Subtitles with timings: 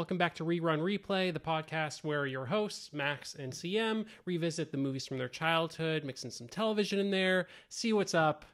[0.00, 4.78] welcome back to Rerun Replay, the podcast where your hosts, Max and CM, revisit the
[4.78, 8.46] movies from their childhood, mixing some television in there, see what's up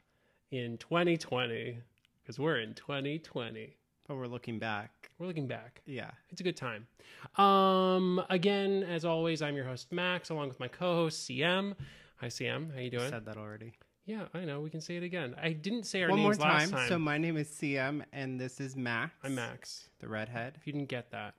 [0.51, 1.79] in 2020,
[2.21, 3.77] because we're in 2020.
[4.09, 5.09] But we're looking back.
[5.21, 5.83] We're looking back.
[5.87, 6.11] Yeah.
[6.31, 6.89] It's a good time.
[7.37, 11.77] Um, again, as always, I'm your host, Max, along with my co-host, CM.
[12.17, 12.75] Hi, CM.
[12.75, 13.09] How you doing?
[13.09, 13.75] Said that already.
[14.07, 14.61] Yeah, I know.
[14.61, 15.35] We can say it again.
[15.41, 16.79] I didn't say our One more names last time.
[16.79, 16.89] time.
[16.89, 19.13] So my name is CM and this is Max.
[19.25, 19.89] I'm Max.
[19.99, 20.55] The redhead.
[20.57, 21.35] If you didn't get that.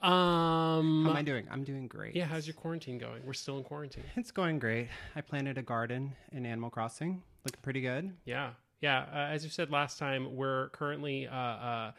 [0.00, 1.46] Um, How am I doing?
[1.50, 2.14] I'm doing great.
[2.14, 3.20] yeah, how's your quarantine going?
[3.26, 4.04] We're still in quarantine.
[4.16, 4.88] It's going great.
[5.16, 7.22] I planted a garden in Animal Crossing.
[7.44, 8.12] Looking pretty good.
[8.24, 9.06] Yeah, yeah.
[9.12, 11.92] Uh, as you said last time, we're currently uh, uh,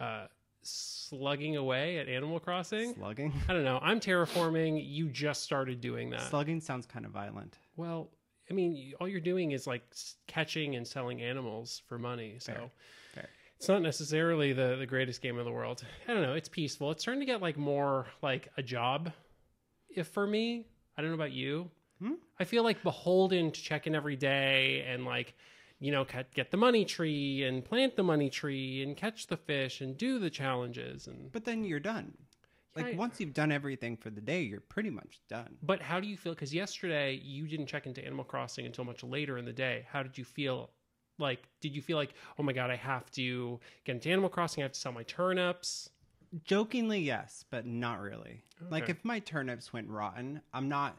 [0.00, 0.26] uh,
[0.62, 2.94] slugging away at Animal Crossing.
[2.94, 3.32] Slugging.
[3.48, 3.78] I don't know.
[3.82, 4.82] I'm terraforming.
[4.84, 6.22] You just started doing that.
[6.22, 7.58] Slugging sounds kind of violent.
[7.76, 8.10] well,
[8.50, 9.82] I mean, all you're doing is like
[10.26, 12.36] catching and selling animals for money.
[12.40, 12.70] So Fair, fair.
[13.56, 15.84] It's not necessarily the the greatest game in the world.
[16.08, 16.34] I don't know.
[16.34, 16.90] It's peaceful.
[16.90, 19.12] It's starting to get like more like a job.
[19.88, 21.70] If for me, I don't know about you.
[22.00, 22.14] Hmm?
[22.38, 25.34] I feel like beholden to check in every day and like,
[25.78, 29.80] you know, get the money tree and plant the money tree and catch the fish
[29.80, 31.30] and do the challenges and.
[31.32, 32.12] But then you're done.
[32.74, 35.56] Like I- once you've done everything for the day, you're pretty much done.
[35.62, 36.34] But how do you feel?
[36.34, 39.86] Because yesterday you didn't check into Animal Crossing until much later in the day.
[39.90, 40.70] How did you feel?
[41.18, 44.62] Like, did you feel like, oh my god, I have to get into Animal Crossing?
[44.62, 45.90] I have to sell my turnips.
[46.44, 48.42] Jokingly, yes, but not really.
[48.70, 50.96] Like if my turnips went rotten, I'm not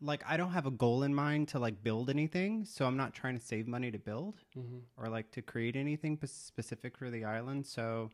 [0.00, 3.14] like I don't have a goal in mind to like build anything, so I'm not
[3.14, 4.78] trying to save money to build Mm-hmm.
[4.96, 7.66] or like to create anything specific for the island.
[7.66, 8.10] So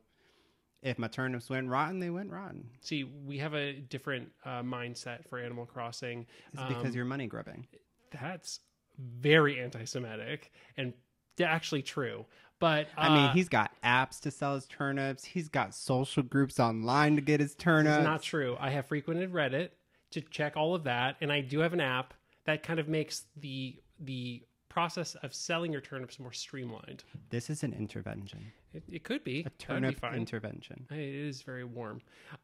[0.82, 2.68] if my turnips went rotten, they went rotten.
[2.80, 6.26] See, we have a different uh, mindset for Animal Crossing.
[6.52, 7.66] It's because Um, you're money grubbing.
[8.12, 8.60] That's
[8.98, 10.92] very anti-Semitic and
[11.42, 12.26] actually true.
[12.60, 15.24] But uh, I mean, he's got apps to sell his turnips.
[15.24, 17.98] He's got social groups online to get his turnips.
[17.98, 18.56] is not true.
[18.58, 19.70] I have frequented Reddit
[20.12, 22.14] to check all of that, and I do have an app
[22.46, 27.04] that kind of makes the the process of selling your turnips more streamlined.
[27.30, 30.86] this is an intervention, It, it could be a That'd be turnip intervention.
[30.90, 32.02] It is very warm.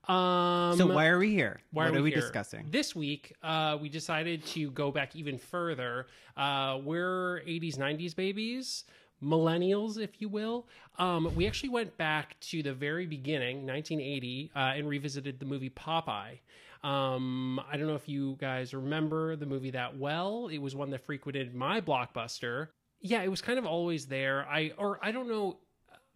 [0.09, 1.61] Um, so why are we here?
[1.73, 2.21] why what are are we here?
[2.21, 2.69] discussing?
[2.71, 6.07] This week, uh, we decided to go back even further.
[6.37, 8.85] Uh, we're 80s, 90s babies,
[9.23, 10.69] millennials, if you will.
[10.99, 15.71] Um, we actually went back to the very beginning, 1980, uh, and revisited the movie
[15.71, 16.39] Popeye.
[16.83, 20.49] Um, I don't know if you guys remember the movie that well.
[20.49, 22.69] It was one that frequented my blockbuster.
[23.03, 24.47] Yeah, it was kind of always there.
[24.49, 25.59] I or I don't know.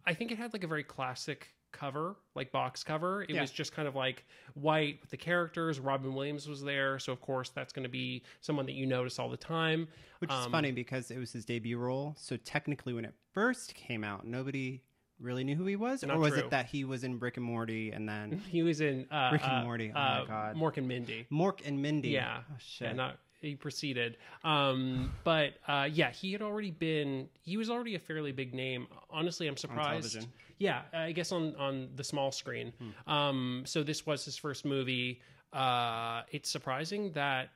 [0.07, 3.23] I think it had like a very classic cover, like box cover.
[3.23, 3.41] It Yeah.
[3.41, 5.79] was just kind of like white with the characters.
[5.79, 9.19] Robin Williams was there, so of course that's going to be someone that you notice
[9.19, 9.87] all the time.
[10.19, 12.15] Which is um, funny because it was his debut role.
[12.17, 14.81] So technically, when it first came out, nobody
[15.19, 16.43] really knew who he was, or was true.
[16.43, 19.43] it that he was in Rick and Morty and then He was in uh, Rick
[19.43, 20.55] and uh, Morty, oh uh, my God.
[20.55, 21.25] Mork and Mindy.
[21.31, 22.09] Mork and Mindy?
[22.09, 22.39] Yeah.
[22.49, 22.87] oh, shit.
[22.89, 24.17] Yeah, not he proceeded.
[24.43, 27.29] Um, but uh, yeah, he had already been.
[27.41, 28.87] He was already a fairly big name.
[29.09, 30.13] Honestly, I'm surprised.
[30.13, 30.31] television.
[30.57, 32.73] Yeah, I guess on on the small screen.
[33.07, 35.21] Um, so this was his first movie.
[35.53, 37.49] Uh, it's surprising that.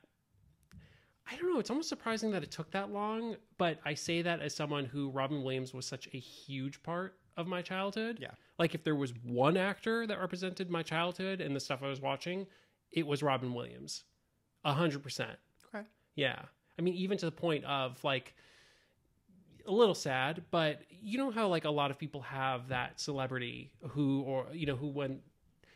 [1.32, 1.60] I don't know.
[1.60, 5.10] It's almost surprising that it took that long, but I say that as someone who
[5.10, 8.18] Robin Williams was such a huge part of my childhood.
[8.20, 8.32] Yeah.
[8.58, 12.00] Like if there was one actor that represented my childhood and the stuff I was
[12.00, 12.46] watching,
[12.90, 14.02] it was Robin Williams.
[14.64, 15.38] A hundred percent.
[16.20, 16.42] Yeah.
[16.78, 18.34] I mean, even to the point of like
[19.66, 23.70] a little sad, but you know how like a lot of people have that celebrity
[23.88, 25.20] who or you know, who when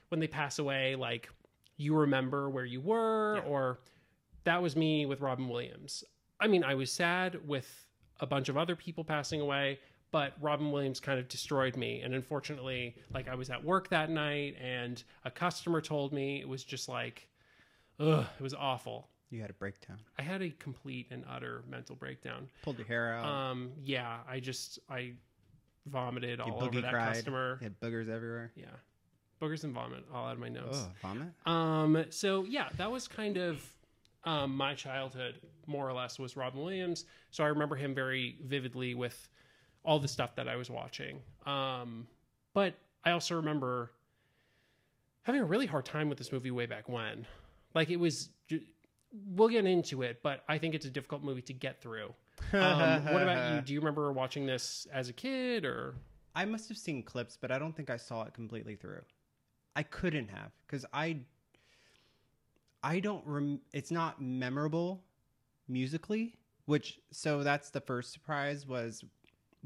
[0.09, 1.29] when they pass away, like
[1.79, 3.51] you remember where you were, Yeah.
[3.51, 3.79] or
[4.45, 6.05] that was me with Robin Williams.
[6.39, 7.87] I mean, I was sad with
[8.21, 9.79] a bunch of other people passing away,
[10.11, 12.03] but Robin Williams kind of destroyed me.
[12.03, 16.49] And unfortunately, like I was at work that night and a customer told me it
[16.49, 17.29] was just like,
[17.99, 19.09] ugh, it was awful.
[19.35, 19.99] You had a breakdown.
[20.17, 22.49] I had a complete and utter mental breakdown.
[22.63, 23.25] Pulled your hair out.
[23.25, 25.15] Um, yeah, I just I
[25.87, 27.15] vomited you all over that cried.
[27.15, 27.59] customer.
[27.61, 28.53] You had boogers everywhere.
[28.55, 28.67] Yeah,
[29.43, 30.87] boogers and vomit all out of my nose.
[30.87, 31.29] Oh, vomit.
[31.47, 33.61] Um, so yeah, that was kind of
[34.25, 37.05] um, my childhood, more or less, was Robin Williams.
[37.33, 39.29] So I remember him very vividly with
[39.85, 41.19] all the stuff that I was watching.
[41.45, 42.07] Um,
[42.55, 43.91] but I also remember
[45.23, 47.27] having a really hard time with this movie way back when.
[47.75, 48.29] Like it was,
[49.27, 52.13] we'll get into it, but I think it's a difficult movie to get through.
[52.53, 53.61] Um, what about you?
[53.63, 55.95] Do you remember watching this as a kid or?
[56.35, 59.03] I must have seen clips, but I don't think I saw it completely through.
[59.77, 61.21] I couldn't have because I
[62.83, 65.03] I don't rem- it's not memorable
[65.69, 66.35] musically,
[66.67, 69.05] which so that's the first surprise was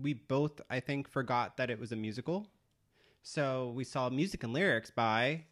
[0.01, 2.49] we both I think forgot that it was a musical.
[3.23, 5.45] so we saw music and lyrics by,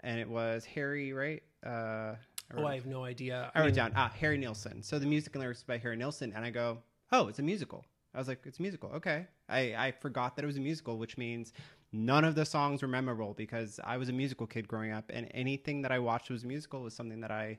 [0.00, 1.42] and it was Harry, right?
[1.64, 2.14] Uh,
[2.50, 3.50] I Oh, I have no idea.
[3.54, 4.82] I wrote mean, down ah Harry Nilsson.
[4.82, 6.78] So the music and lyrics by Harry Nilsson, and I go,
[7.12, 7.84] oh, it's a musical.
[8.14, 8.90] I was like, it's a musical.
[8.90, 9.26] Okay.
[9.48, 11.52] I I forgot that it was a musical, which means
[11.92, 15.28] none of the songs were memorable because I was a musical kid growing up, and
[15.32, 17.58] anything that I watched was a musical was something that I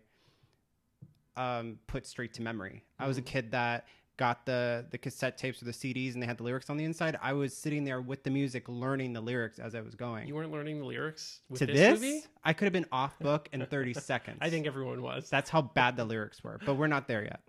[1.35, 2.83] um, put straight to memory.
[2.99, 3.85] I was a kid that
[4.17, 6.83] got the the cassette tapes or the CDs and they had the lyrics on the
[6.83, 7.17] inside.
[7.21, 10.27] I was sitting there with the music, learning the lyrics as I was going.
[10.27, 12.23] You weren't learning the lyrics with to this, this, movie?
[12.43, 14.37] I could have been off book in 30 seconds.
[14.41, 15.29] I think everyone was.
[15.29, 17.41] That's how bad the lyrics were, but we're not there yet.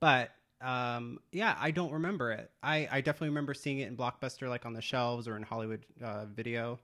[0.00, 0.30] But
[0.60, 2.50] um, yeah, I don't remember it.
[2.62, 5.84] I, I definitely remember seeing it in Blockbuster, like on the shelves or in Hollywood
[6.02, 6.78] uh, Video,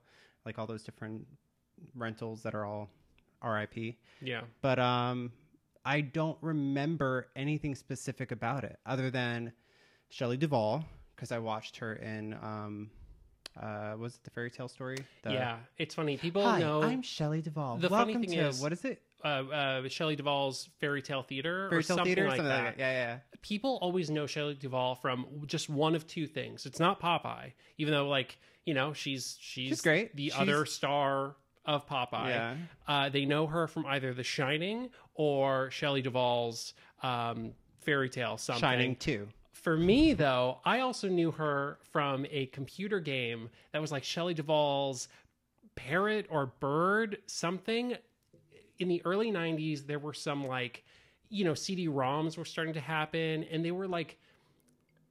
[0.45, 1.25] like all those different
[1.95, 2.89] rentals that are all
[3.43, 3.95] RIP.
[4.21, 4.41] yeah.
[4.61, 5.31] But um,
[5.85, 9.51] I don't remember anything specific about it other than
[10.09, 10.83] Shelley Duvall
[11.15, 12.89] because I watched her in um,
[13.61, 14.97] uh, was it the fairy tale story?
[15.23, 15.57] The, yeah.
[15.77, 16.17] It's funny.
[16.17, 17.77] People Hi, know I'm Shelley Duvall.
[17.77, 19.01] The funny thing to is- what is it?
[19.23, 22.63] uh, uh, Shelley Duvall's Fairy Tale Theater Fairy or tale something theater, like something that.
[22.65, 22.81] like that.
[22.81, 23.17] Yeah, yeah.
[23.41, 26.65] People always know Shelley Duvall from just one of two things.
[26.65, 30.15] It's not Popeye, even though like you know she's she's, She's great.
[30.15, 32.29] The She's- other star of Popeye.
[32.29, 32.55] Yeah.
[32.87, 38.61] Uh, they know her from either The Shining or Shelley Duvall's um, Fairy Tale something.
[38.61, 39.27] Shining too.
[39.51, 44.33] For me, though, I also knew her from a computer game that was like Shelley
[44.33, 45.07] Duvall's
[45.75, 47.95] Parrot or Bird something.
[48.79, 50.83] In the early 90s, there were some like,
[51.29, 54.17] you know, CD ROMs were starting to happen, and they were like,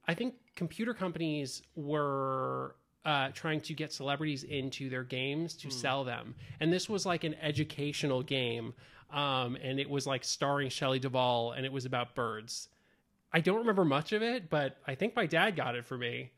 [0.07, 6.03] I think computer companies were uh, trying to get celebrities into their games to sell
[6.03, 6.35] them.
[6.59, 8.73] And this was like an educational game.
[9.11, 12.69] Um, and it was like starring Shelley Duvall, and it was about birds.
[13.31, 16.31] I don't remember much of it, but I think my dad got it for me.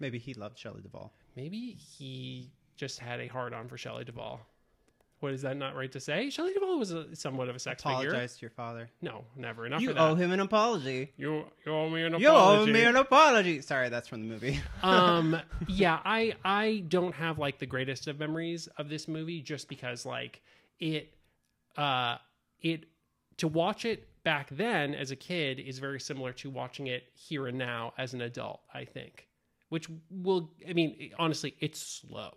[0.00, 1.12] Maybe he loved Shelley Duvall.
[1.36, 4.40] Maybe he just had a hard on for Shelley Duvall.
[5.22, 6.30] What is that not right to say?
[6.30, 8.08] Shelley Duvall was a, somewhat of a sex figure.
[8.08, 8.90] Apologize to your father.
[9.00, 9.66] No, never.
[9.66, 10.00] enough you for that.
[10.00, 11.12] owe him an apology.
[11.16, 12.24] You, you owe me an apology.
[12.24, 13.60] You owe me an apology.
[13.60, 14.58] Sorry, that's from the movie.
[14.82, 19.68] um yeah i i don't have like the greatest of memories of this movie just
[19.68, 20.42] because like
[20.80, 21.14] it
[21.76, 22.16] uh
[22.60, 22.86] it
[23.36, 27.46] to watch it back then as a kid is very similar to watching it here
[27.46, 29.28] and now as an adult i think
[29.68, 32.32] which will i mean honestly it's slow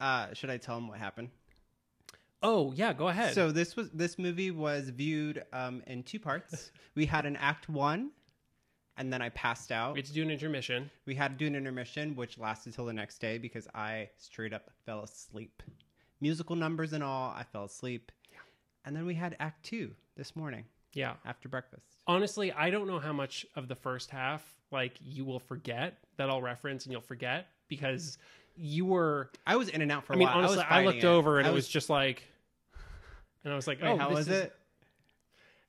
[0.00, 1.30] Uh, should I tell him what happened?
[2.42, 6.70] Oh yeah go ahead So this was this movie was viewed um, in two parts.
[6.94, 8.10] we had an act one,
[8.96, 9.94] and then I passed out.
[9.94, 12.86] we had to do an intermission We had to do an intermission, which lasted till
[12.86, 15.62] the next day because I straight up fell asleep.
[16.20, 18.10] Musical numbers and all, I fell asleep.
[18.32, 18.38] Yeah.
[18.84, 21.98] And then we had act two this morning yeah after breakfast.
[22.06, 24.42] honestly i don't know how much of the first half
[24.72, 28.16] like you will forget that i'll reference and you'll forget because
[28.56, 30.38] you were I was in and out for a I mean, while.
[30.38, 31.04] honestly, was I, looked it.
[31.04, 32.22] over and I it was just like,
[33.44, 34.52] and I was like, Wait, "Oh, how this was is, it?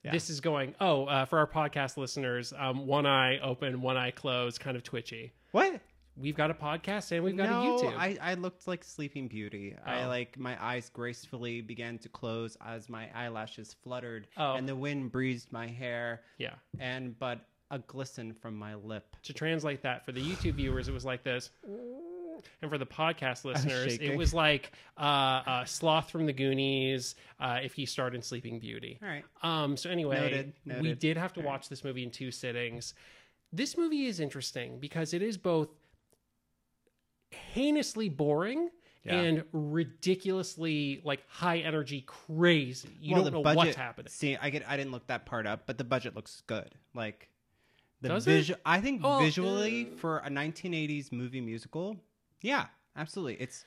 [0.04, 0.12] Yeah.
[0.12, 0.74] This is going.
[0.80, 4.84] Oh, uh, for our podcast listeners, um, one eye open, one eye closed, kind of
[4.84, 5.34] twitchy.
[5.52, 5.82] What?
[6.16, 7.96] We've got a podcast and we've got no, a YouTube.
[7.98, 9.76] I, I looked like Sleeping Beauty.
[9.86, 10.08] I Oh.
[10.08, 14.54] like my eyes gracefully began to close as my eyelashes fluttered, Oh.
[14.56, 16.54] and the wind breezed my hair, yeah.
[16.80, 19.16] and but a glisten from my lip.
[19.24, 21.50] To translate that for the YouTube viewers, it was like this.
[22.62, 27.60] And for the podcast listeners, it was like uh, uh, Sloth from the Goonies uh,
[27.64, 29.00] if he starred in Sleeping Beauty.
[29.02, 29.24] All right.
[29.44, 32.94] Um, so anyway, Noted, we did have to watch this movie in two sittings.
[33.54, 35.70] This movie is interesting because it is both
[37.54, 38.70] heinously boring
[39.04, 39.20] Yeah.
[39.22, 42.90] and ridiculously like high energy crazy.
[43.00, 44.10] You well, don't the know budget, what's happening.
[44.12, 46.74] See, I get I didn't look that part up, but the budget looks good.
[46.94, 47.30] Like
[48.02, 48.60] the visual.
[48.66, 51.98] I think Oh, visually uh, for a 1980s movie musical,
[52.42, 52.66] yeah,
[52.96, 53.36] absolutely.
[53.36, 53.66] It's.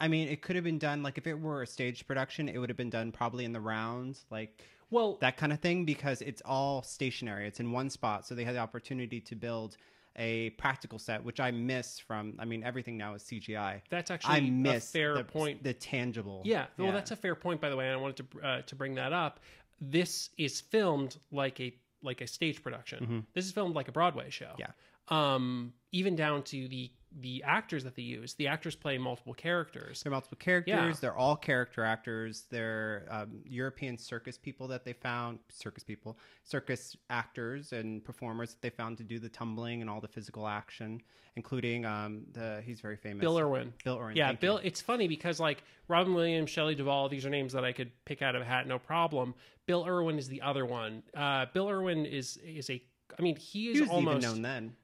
[0.00, 2.58] I mean, it could have been done like if it were a stage production, it
[2.58, 6.20] would have been done probably in the rounds, like Well, that kind of thing, because
[6.20, 7.46] it's all stationary.
[7.46, 9.76] It's in one spot, so they had the opportunity to build
[10.16, 12.34] a practical set, which I miss from.
[12.38, 13.82] I mean, everything now is CGI.
[13.90, 15.62] that's actually I miss a fair the, point.
[15.62, 16.42] the tangible.
[16.44, 17.86] Yeah, well, that's a fair point, by the way.
[17.86, 19.40] And I wanted to uh, to bring that up.
[19.80, 23.26] This is filmed like a like a stage production.
[23.34, 24.46] This is filmed like a Broadway show.
[24.46, 24.60] Mm-hmm.
[24.60, 24.70] Yeah.
[25.08, 26.90] Um, even down to the
[27.20, 28.34] the actors that they use.
[28.34, 30.02] The actors play multiple characters.
[30.02, 30.74] They're multiple characters.
[30.74, 30.92] Yeah.
[31.00, 32.44] They're all character actors.
[32.50, 38.62] They're um, European circus people that they found, circus people, circus actors and performers that
[38.62, 41.00] they found to do the tumbling and all the physical action,
[41.36, 43.72] including um, the he's very famous Bill Irwin.
[43.84, 44.16] Bill Irwin.
[44.16, 44.60] Yeah, Bill.
[44.60, 44.66] you.
[44.66, 48.22] It's funny because like Robin Williams, Shelley Duvall, these are names that I could pick
[48.22, 49.34] out of a hat, no problem.
[49.66, 51.02] Bill Irwin is the other one.
[51.16, 52.82] Uh, Bill Irwin is is a.
[53.16, 54.74] I mean, he is He almost known then.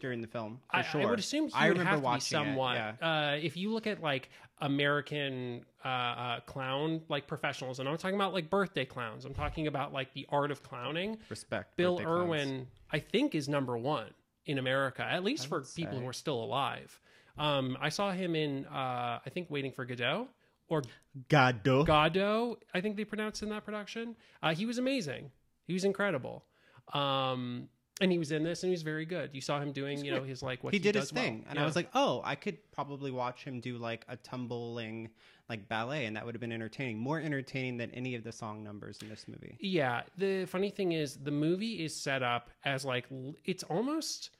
[0.00, 0.60] During the film.
[0.70, 1.02] For I, sure.
[1.02, 3.32] I would assume he I would remember have to be watching it, yeah.
[3.32, 4.30] Uh, if you look at like
[4.60, 9.24] American uh, uh, clown like professionals, and I'm talking about like birthday clowns.
[9.24, 11.18] I'm talking about like the art of clowning.
[11.28, 11.76] Respect.
[11.76, 12.24] Bill birthday clowns.
[12.24, 14.10] Irwin, I think, is number one
[14.46, 16.00] in America, at least for people say.
[16.00, 17.00] who are still alive.
[17.38, 20.28] Um, I saw him in, uh, I think, Waiting for Godot
[20.68, 20.82] or
[21.28, 21.84] Godot.
[21.84, 22.58] Godot.
[22.74, 24.16] I think they pronounced in that production.
[24.42, 25.30] Uh, he was amazing.
[25.66, 26.44] He was incredible.
[26.92, 27.68] Um,
[28.00, 29.30] and he was in this, and he was very good.
[29.32, 31.22] You saw him doing, you know, his like what he he did his does well.
[31.24, 31.62] thing, and Yeah.
[31.62, 35.10] I was like, oh, I could probably watch him do like a tumbling
[35.48, 38.62] like ballet, and that would have been entertaining, more entertaining than any of the song
[38.62, 39.56] numbers in this movie.
[39.60, 43.06] Yeah, the funny thing is the movie is set up as like
[43.44, 44.30] it's almost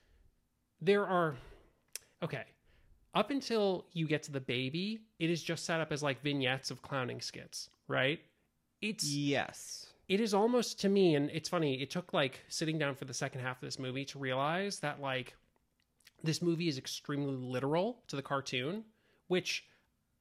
[0.81, 1.37] there are
[2.23, 2.45] okay.
[3.13, 6.71] Up until you get to the baby, it is just set up as like vignettes
[6.71, 8.21] of clowning skits, right?
[8.81, 9.87] It's Yes.
[10.11, 13.15] It is almost to me and it's funny, it took like sitting down for the
[13.15, 15.37] second half of this movie to realize that like
[16.25, 18.85] this movie is extremely literal to the cartoon,
[19.29, 19.65] which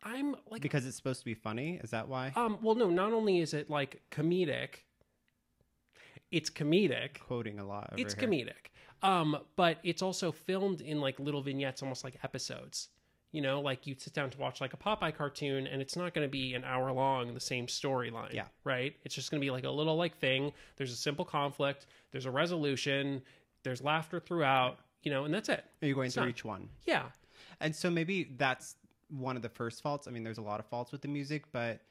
[0.04, 1.80] I'm like Because it's supposed to be funny.
[1.84, 2.32] Is that why?
[2.36, 4.84] um well no, not only is it like comedic,
[6.32, 7.92] it's comedic Quoting a lot.
[7.98, 8.28] It's here.
[8.30, 8.70] comedic
[9.02, 12.90] um but it's also filmed in like little vignettes almost like episodes
[13.32, 16.14] you know like you sit down to watch like a popeye cartoon and it's not
[16.14, 18.46] going to be an hour long the same storyline Yeah.
[18.64, 21.86] right it's just going to be like a little like thing there's a simple conflict
[22.12, 23.22] there's a resolution
[23.64, 26.44] there's laughter throughout you know and that's it Are you going It's through not- each
[26.46, 26.70] one?
[26.86, 27.04] yeah
[27.62, 28.76] And so maybe that's
[29.10, 30.08] one of the first faults.
[30.08, 31.82] I mean, there's a lot of faults with the music, but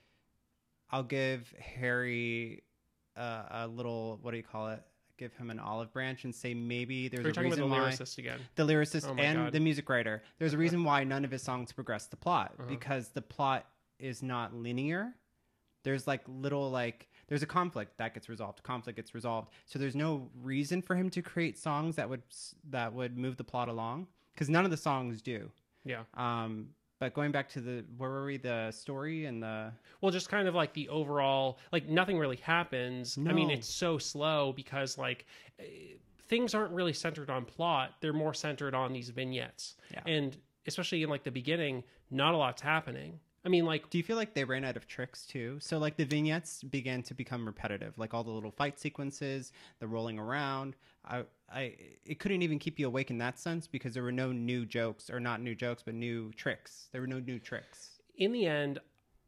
[0.91, 2.63] I'll give Harry
[3.17, 4.81] uh, a little, what do you call it?
[5.19, 8.19] Give him an olive branch and say maybe there's we're a reason the why lyricist
[8.19, 9.53] again the lyricist Oh and God.
[9.53, 10.23] the music writer.
[10.39, 12.69] There's a reason why none of his songs progress the plot Uh-huh.
[12.69, 13.67] because the plot
[13.99, 15.13] is not linear.
[15.85, 18.63] There's like little like there's a conflict that gets resolved.
[18.63, 19.51] Conflict gets resolved.
[19.67, 22.23] So there's no reason for him to create songs that would
[22.71, 25.51] that would move the plot along because none of the songs do.
[25.85, 28.37] yeah Um, but going back to the where were we?
[28.39, 33.17] The story and the well just kind of like the overall like nothing really happens
[33.17, 33.31] No.
[33.31, 35.27] i mean it's so slow because like
[35.61, 35.65] eh,
[36.29, 40.03] things aren't really centered on plot they're more centered on these vignettes Yeah.
[40.07, 40.37] and
[40.67, 44.17] especially in like the beginning not a lot's happening i mean like Do you feel
[44.17, 45.59] like they ran out of tricks too?
[45.61, 49.87] So like the vignettes began to become repetitive, like all the little fight sequences, the
[49.87, 50.75] rolling around.
[51.09, 51.75] I, I,
[52.05, 55.09] it couldn't even keep you awake in that sense because there were no new jokes,
[55.11, 56.89] or not new jokes, but new tricks.
[56.93, 58.01] There were no new tricks.
[58.17, 58.79] in the end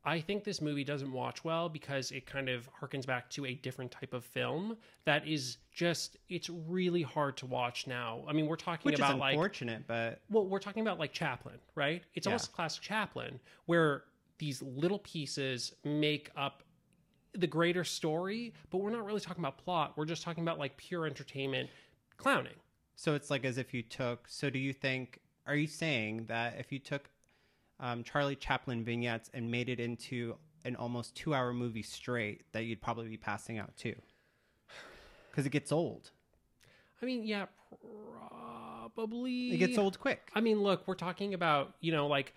[0.05, 3.55] i think this movie doesn't watch well because it kind of harkens back to a
[3.55, 8.47] different type of film that is just it's really hard to watch now i mean
[8.47, 12.03] we're talking Which about is like unfortunate, but well, we're talking about like Chaplin, right?
[12.15, 12.31] It's Yeah.
[12.33, 14.05] almost classic Chaplin, where
[14.39, 16.63] these little pieces make up
[17.33, 19.93] the greater story, but we're not really talking about plot.
[19.97, 21.71] We're just talking about like pure entertainment,
[22.17, 22.55] clowning.
[22.97, 24.29] so it's like as if you took.
[24.29, 25.21] So do you think?
[25.47, 27.09] Are you saying that if you took
[27.81, 32.83] um, Charlie Chaplin vignettes and made it into an almost two-hour movie straight, that you'd
[32.83, 33.95] probably be passing out too?
[35.31, 36.11] Because it gets old.
[37.03, 37.47] I mean, yeah,
[38.95, 39.53] probably.
[39.53, 40.31] It gets old quick.
[40.35, 42.35] I mean, look, we're talking about, you know, like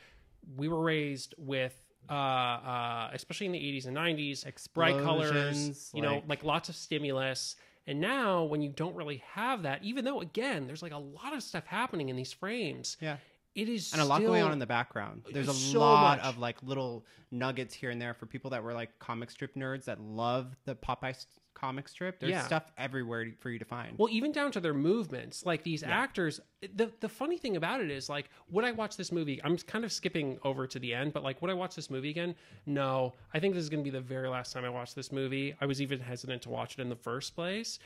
[0.55, 6.01] we were raised with uh uh especially in the 80s and 90s bright colors you
[6.01, 7.55] know like- like lots of stimulus
[7.87, 11.33] and now when you don't really have that even though again there's like a lot
[11.33, 13.17] of stuff happening in these frames Yeah.
[13.55, 15.23] it is and a lot still, going on in the background.
[15.31, 16.25] There's a so lot much.
[16.25, 19.85] of like little nuggets here and there for people that were like comic strip nerds
[19.85, 21.15] that love the Popeye
[21.63, 22.19] comic strip.
[22.19, 22.45] There's Yeah.
[22.45, 23.97] stuff everywhere for you to find.
[23.97, 26.41] well even down to their movements like these actors
[26.75, 29.85] the the funny thing about it is like would i watch this movie i'm kind
[29.85, 33.13] of skipping over to the end but like would i watch this movie again no
[33.33, 35.55] i think this is going to be the very last time i watch this movie
[35.61, 37.79] i was even hesitant to watch it in the first place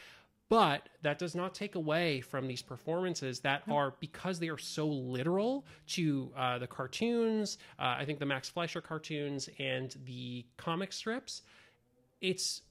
[0.49, 4.87] but that does not take away from these performances that are because they are so
[4.87, 10.91] literal to uh, the cartoons uh, i think the max fleischer cartoons and the comic
[10.93, 11.43] strips
[12.21, 12.61] it's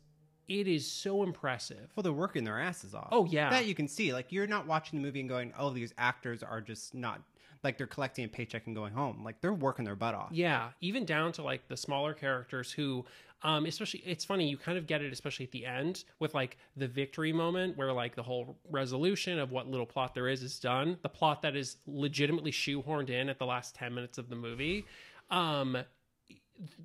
[0.48, 3.08] it is so impressive well, they're working their asses off.
[3.12, 3.50] Oh, yeah.
[3.50, 4.12] that you can see.
[4.12, 7.20] Like you're not watching the movie and going, "Oh, these actors are just not
[7.64, 10.30] like they're collecting a paycheck and going home." Like they're working their butt off.
[10.32, 13.04] Yeah, even down to like the smaller characters who,
[13.42, 16.56] um, especially it's funny you kind of get it especially at the end with like
[16.76, 20.58] the victory moment where like the whole resolution of what little plot there is is
[20.58, 20.98] done.
[21.02, 24.84] The plot that is legitimately shoehorned in at the last ten minutes of the movie.
[25.30, 25.76] Um,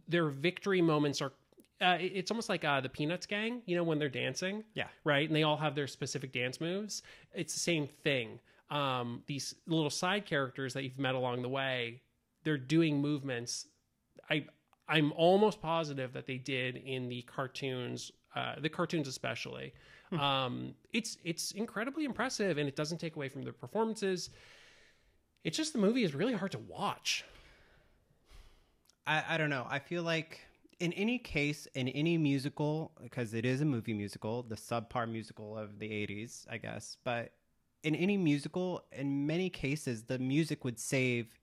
[0.07, 1.31] their victory moments are.
[1.81, 4.87] Uh, it's almost like uh, the Peanuts gang, you know, when they're dancing Yeah.
[5.03, 5.27] right?
[5.27, 7.01] And they all have their specific dance moves.
[7.33, 8.39] It's the same thing.
[8.69, 12.01] Um, these little side characters that you've met along the way,
[12.43, 13.67] they're doing movements.
[14.29, 14.45] I
[14.87, 19.73] I'm almost positive that they did in the cartoons, uh, the cartoons especially.
[20.19, 24.29] um, it's it's incredibly impressive, and it doesn't take away from the performances.
[25.43, 27.23] It's just the movie is really hard to watch.
[29.07, 29.65] I, I don't know.
[29.69, 30.39] I feel like
[30.81, 35.55] in any case, in any musical, because it is a movie musical, the subpar musical
[35.55, 37.33] of the 80s, I guess, but
[37.83, 41.37] in any musical, in many cases, the music would save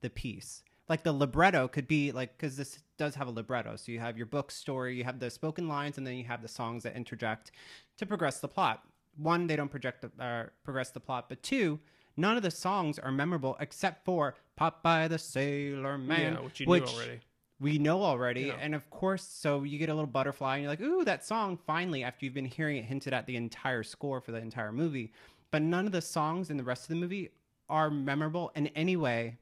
[0.00, 0.62] the piece.
[0.88, 3.74] Like the libretto could be like, because this does have a libretto.
[3.74, 6.40] So you have your book story, you have the spoken lines, and then you have
[6.40, 7.50] the songs that interject
[7.98, 8.84] to progress the plot.
[9.16, 11.80] One, they don't project the, uh, progress the plot, but two,
[12.16, 16.66] none of the songs are memorable except for "Popeye the Sailor Man," yeah, which you
[16.66, 17.20] knew already.
[17.64, 18.42] We know already.
[18.42, 18.58] Yeah.
[18.60, 21.58] And of course, so you get a little butterfly and you're like, ooh, that song
[21.66, 25.12] finally, after you've been hearing it hinted at the entire score for the entire movie.
[25.50, 27.30] But none of the songs in the rest of the movie
[27.70, 29.38] are memorable in any way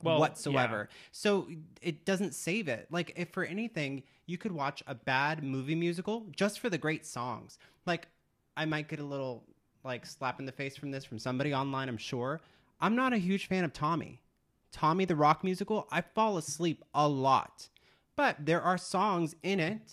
[0.00, 0.88] Well, whatsoever.
[1.10, 1.48] So
[1.82, 2.86] it doesn't save it.
[2.88, 7.04] Like, if for anything, you could watch a bad movie musical just for the great
[7.04, 7.58] songs.
[7.84, 8.06] Like,
[8.56, 9.42] I might get a little
[9.82, 12.40] like slap in the face from this from somebody online, I'm sure.
[12.80, 14.20] I'm not a huge fan of Tommy.
[14.76, 17.70] Tommy the Rock musical, I fall asleep a lot.
[18.14, 19.90] But there are songs in it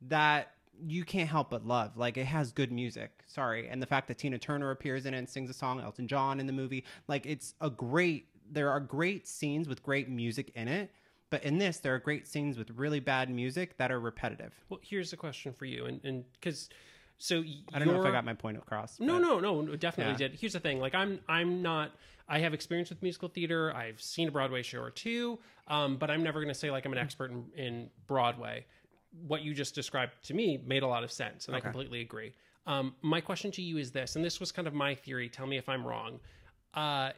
[0.00, 0.52] that
[0.86, 1.98] you can't help but love.
[1.98, 3.10] Like it has good music.
[3.26, 3.68] Sorry.
[3.68, 6.40] And the fact that Tina Turner appears in it and sings a song, Elton John
[6.40, 10.68] in the movie, like it's a great there are great scenes with great music in
[10.68, 10.90] it.
[11.28, 14.54] But in this, there are great scenes with really bad music that are repetitive.
[14.70, 16.70] Well, here's a question for you, and and because
[17.18, 18.98] so I don't know if I got my point across.
[19.00, 20.28] No, no, no, no, definitely Yeah.
[20.28, 20.38] did.
[20.40, 21.92] Here's the thing: like, I'm, I'm not.
[22.28, 23.74] I have experience with musical theater.
[23.74, 26.84] I've seen a Broadway show or two, um, but I'm never going to say like
[26.84, 28.66] I'm an expert in, in Broadway.
[29.26, 32.34] What you just described to me made a lot of sense, and I completely agree.
[32.66, 35.28] Um, my question to you is this, and this was kind of my theory.
[35.30, 36.20] Tell me if I'm wrong.
[36.74, 37.10] Uh,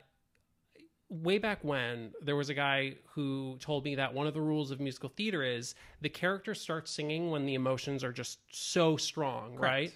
[1.10, 4.70] way back when there was a guy who told me that one of the rules
[4.70, 9.56] of musical theater is the character starts singing when the emotions are just so strong
[9.56, 9.92] right?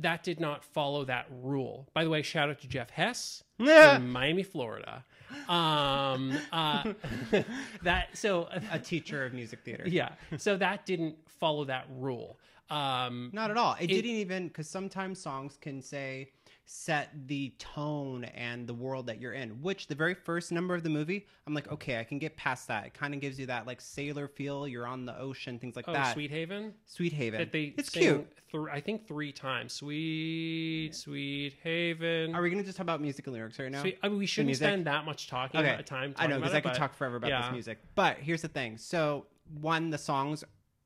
[0.00, 1.88] That did not follow that rule.
[1.94, 5.02] By the way shout out to jeff hess in miami florida.
[5.48, 6.92] Um uh
[7.82, 9.84] that so a teacher of music theater.
[9.86, 10.10] yeah.
[10.36, 12.38] So that didn't follow that rule.
[12.70, 13.76] Um Not at all.
[13.80, 16.32] It, didn't even because sometimes songs can say
[16.70, 19.62] set the tone and the world that you're in.
[19.62, 22.68] Which the very first number of the movie, I'm like, okay, I can get past
[22.68, 22.84] that.
[22.84, 24.68] It kind of gives you that like sailor feel.
[24.68, 26.12] You're on the ocean, things like oh that.
[26.12, 27.40] sweet haven Sweet Haven.
[27.40, 28.30] that they it's cute.
[28.50, 33.26] thr- i think three times sweet sweet haven Are we gonna just talk about music
[33.26, 33.80] and lyrics right now?
[33.80, 36.14] Sweet- I mean, we shouldn't spend that much talking Okay, about time.
[36.18, 37.42] I know talking because I could talk forever about yeah.
[37.42, 37.78] this music.
[37.94, 38.76] But here's the thing.
[38.76, 39.24] So
[39.60, 40.44] one, the songs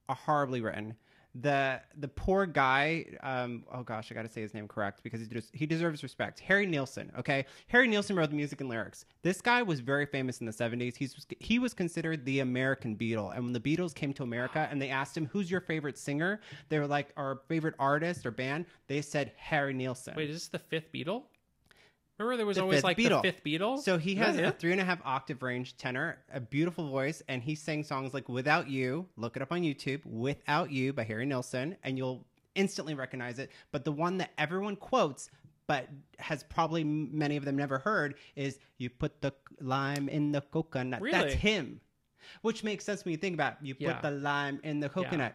[0.08, 0.94] are horribly written.
[1.34, 5.20] The the poor guy, um, oh gosh, I got to say his name correct because
[5.20, 6.40] he, des- he deserves respect.
[6.40, 7.46] Harry Nilsson, okay?
[7.68, 9.06] Harry Nilsson wrote the music and lyrics.
[9.22, 10.94] This guy was very famous in the 70s.
[10.94, 13.34] He's he was considered the American Beatle.
[13.34, 16.40] And when the Beatles came to America and they asked him, "Who's your favorite singer?"
[16.68, 20.14] They were like, "Our favorite artist or band." They said Harry Nilsson.
[20.16, 21.22] Wait, is this the fifth Beatle?
[22.22, 23.22] Remember, there was The always fifth like Beatle.
[23.22, 23.78] the fifth Beatle.
[23.78, 27.22] So he has that a three and a half octave range tenor, a beautiful voice,
[27.28, 30.04] and he sang songs like "Without You." Look it up on YouTube.
[30.06, 33.50] "Without You" by Harry Nilsson, and you'll instantly recognize it.
[33.70, 35.30] But the one that everyone quotes,
[35.66, 40.40] but has probably many of them never heard, is "You put the lime in the
[40.40, 41.18] coconut." Really?
[41.18, 41.80] That's him,
[42.42, 43.66] which makes sense when you think about it.
[43.66, 45.34] you put the lime in the coconut.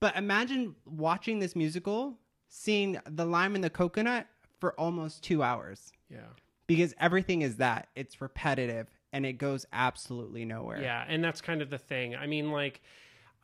[0.00, 4.26] But imagine watching this musical, seeing the lime in the coconut
[4.60, 6.20] for almost two hours yeah,
[6.66, 10.80] because everything is that it's repetitive and it goes absolutely nowhere.
[10.80, 12.14] yeah, and that's kind of the thing.
[12.16, 12.80] I mean, like,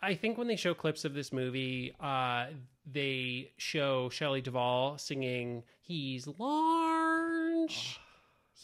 [0.02, 2.46] I think when they show clips of this movie, uh,
[2.90, 8.00] they show Shelley Duvall singing, "He's large,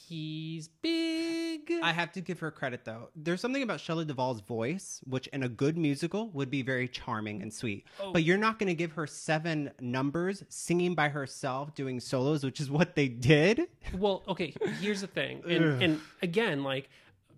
[0.08, 3.10] he's big." I have to give her credit though.
[3.14, 7.42] There's something about Shelley Duvall's voice, which in a good musical would be very charming
[7.42, 7.86] and sweet.
[8.00, 8.12] Oh.
[8.12, 12.60] But you're not going to give her seven numbers singing by herself, doing solos, which
[12.60, 13.68] is what they did.
[13.94, 15.42] Well, okay, here's the thing.
[15.48, 16.88] And and again, like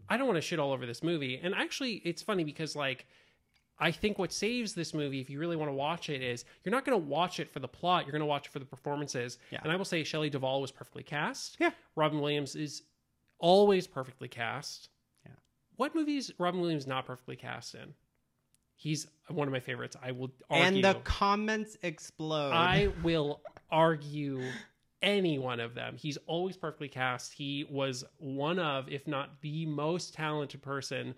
[0.09, 1.41] I don't want to shit all over this movie.
[1.43, 3.07] And actually it's funny because like
[3.81, 6.73] I think what saves this movie, if you really want to watch it, is you're
[6.73, 8.05] not going to watch it for the plot.
[8.05, 9.39] You're going to watch it for the performances.
[9.51, 9.61] Yeah.
[9.63, 11.57] And I will say Shelley Duvall was perfectly cast.
[11.59, 11.71] Yeah.
[11.97, 12.83] Robin Williams is
[13.39, 14.91] always perfectly cast.
[15.25, 15.33] Yeah.
[15.77, 17.95] What movies Robin Williams not perfectly cast in?
[18.77, 19.97] He's one of my favorites.
[20.03, 20.67] I will argue.
[20.67, 22.53] And the comments explode.
[22.53, 23.41] I will
[23.71, 24.43] argue
[25.03, 25.97] any one of them.
[25.97, 27.33] He's always perfectly cast.
[27.33, 31.15] He was one of, if not the most talented person,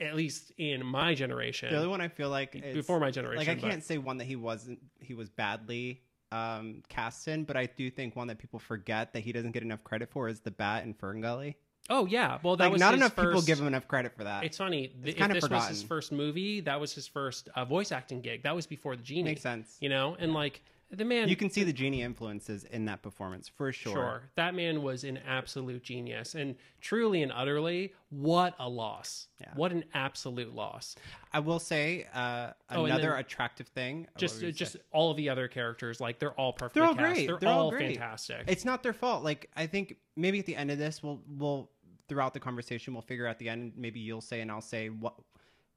[0.00, 1.70] at least in my generation.
[1.72, 3.38] the other one I feel like it's- before my generation.
[3.38, 7.44] like I but- can't say one that he wasn't he was badly um cast in,
[7.44, 10.28] but I do think one that people forget that he doesn't get enough credit for
[10.28, 11.54] is the Bat in Ferngully.
[11.88, 14.44] Oh yeah, well that Like was not enough people give him enough credit for that.
[14.44, 14.84] It's funny.
[15.02, 18.20] It's if kinda this was his first movie, that was his first uh, voice acting
[18.20, 18.44] gig.
[18.44, 19.24] That was before the genie.
[19.24, 19.76] Makes sense.
[19.80, 23.48] You know, and like the man, You can see the genie influences in that performance
[23.48, 23.92] for sure.
[23.92, 29.28] sure that man was an absolute genius, and truly and utterly, what a loss!
[29.40, 29.52] Yeah.
[29.54, 30.96] What an absolute loss.
[31.32, 34.08] I will say uh, Oh, another then- attractive thing.
[34.18, 34.84] Just, just saying?
[34.90, 37.14] all of the other characters, like they're all perfect they're all cast.
[37.14, 37.26] great.
[37.28, 37.96] They're, They're all, all great.
[37.96, 38.44] fantastic.
[38.48, 39.22] It's not their fault.
[39.22, 41.70] Like I think maybe at the end of this, we'll we'll
[42.08, 43.74] throughout the conversation we'll figure out the end.
[43.76, 45.14] Maybe you'll say and I'll say what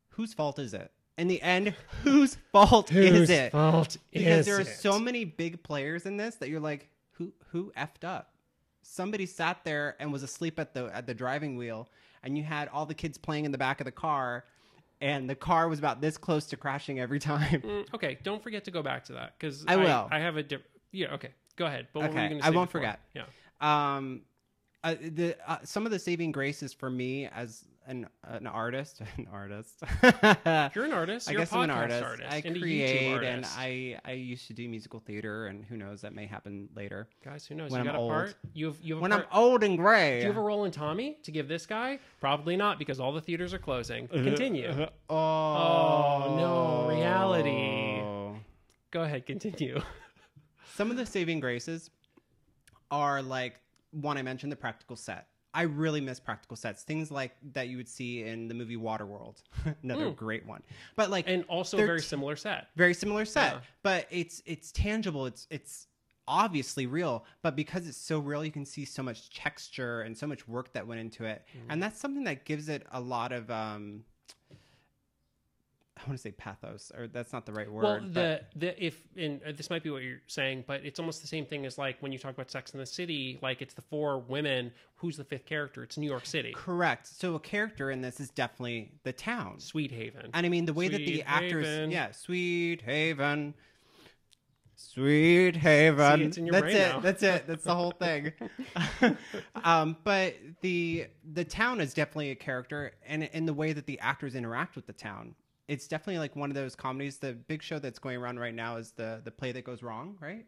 [0.09, 0.91] whose fault is it?
[1.17, 3.51] In the end, whose fault is it?
[3.51, 4.67] fault Because is there are it?
[4.67, 8.33] so many big players in this that you're like, who who effed up?
[8.81, 11.87] Somebody sat there and was asleep at the at the driving wheel,
[12.23, 14.45] and you had all the kids playing in the back of the car,
[15.01, 17.61] and the car was about this close to crashing every time.
[17.61, 20.07] Mm, okay, don't forget to go back to that because I will.
[20.11, 20.69] I have a different.
[20.91, 21.13] Yeah.
[21.13, 21.29] Okay.
[21.55, 21.87] Go ahead.
[21.93, 22.81] But what were you Okay, I won't before?
[22.81, 22.99] forget.
[23.13, 23.25] Yeah.
[23.61, 24.21] um
[24.83, 29.27] uh, the uh, some of the saving graces for me as an an artist an
[29.31, 29.83] artist
[30.75, 31.27] You're an artist.
[31.27, 32.03] I You're guess I'm an artist.
[32.03, 33.27] artist I create artist.
[33.31, 37.07] and I I used to do musical theater and who knows that may happen later
[37.25, 37.71] Guys, who knows?
[37.71, 38.11] when you I'm got a old.
[38.11, 38.35] part.
[38.53, 39.27] You have you have a when part.
[39.31, 40.19] I'm old and gray.
[40.19, 41.99] Do you have a role in Tommy to give this guy?
[42.21, 44.07] Probably not because all the theaters are closing.
[44.07, 44.69] Continue.
[45.09, 48.01] oh, Oh, no, reality.
[48.91, 49.25] Go ahead.
[49.25, 49.81] Continue.
[50.75, 51.89] Some of the saving graces
[52.91, 53.59] are like
[53.91, 55.27] one I mentioned the practical set.
[55.53, 56.83] I really miss practical sets.
[56.83, 59.43] Things like that you would see in the movie Waterworld.
[59.83, 60.15] Another Mm.
[60.15, 60.63] great one.
[60.95, 62.67] But like And also a very t- similar set.
[62.75, 63.59] very similar set Yeah.
[63.83, 65.87] but it's it's tangible it's it's
[66.27, 70.25] obviously real but because it's so real you can see so much texture and so
[70.25, 71.71] much work that went into it Mm-hmm.
[71.71, 74.03] and that's something that gives it a lot of um
[76.03, 78.85] i want to say pathos or that's not the right word well, but- the the
[78.85, 81.65] if and uh, this might be what you're saying, but it's almost the same thing
[81.65, 83.39] as like when you talk about Sex in the City.
[83.41, 84.71] Like it's the four women.
[84.97, 85.83] Who's the fifth character?
[85.83, 89.91] It's New York City, correct so a character in this is definitely the town Sweet
[89.91, 90.29] Haven.
[90.33, 91.91] and i mean the way that the actors Haven.
[91.91, 93.53] yeah sweet haven
[94.75, 96.19] Sweet Haven.
[96.19, 96.89] See, it's in your that's it.
[96.89, 96.99] now.
[96.99, 97.47] That's it.
[97.47, 98.33] That's the whole thing.
[99.63, 103.99] um, but the the town is definitely a character, and in the way that the
[103.99, 105.35] actors interact with the town,
[105.67, 107.17] it's definitely like one of those comedies.
[107.17, 110.17] The big show that's going around right now is the the play that goes wrong.
[110.19, 110.39] Right?
[110.39, 110.45] Is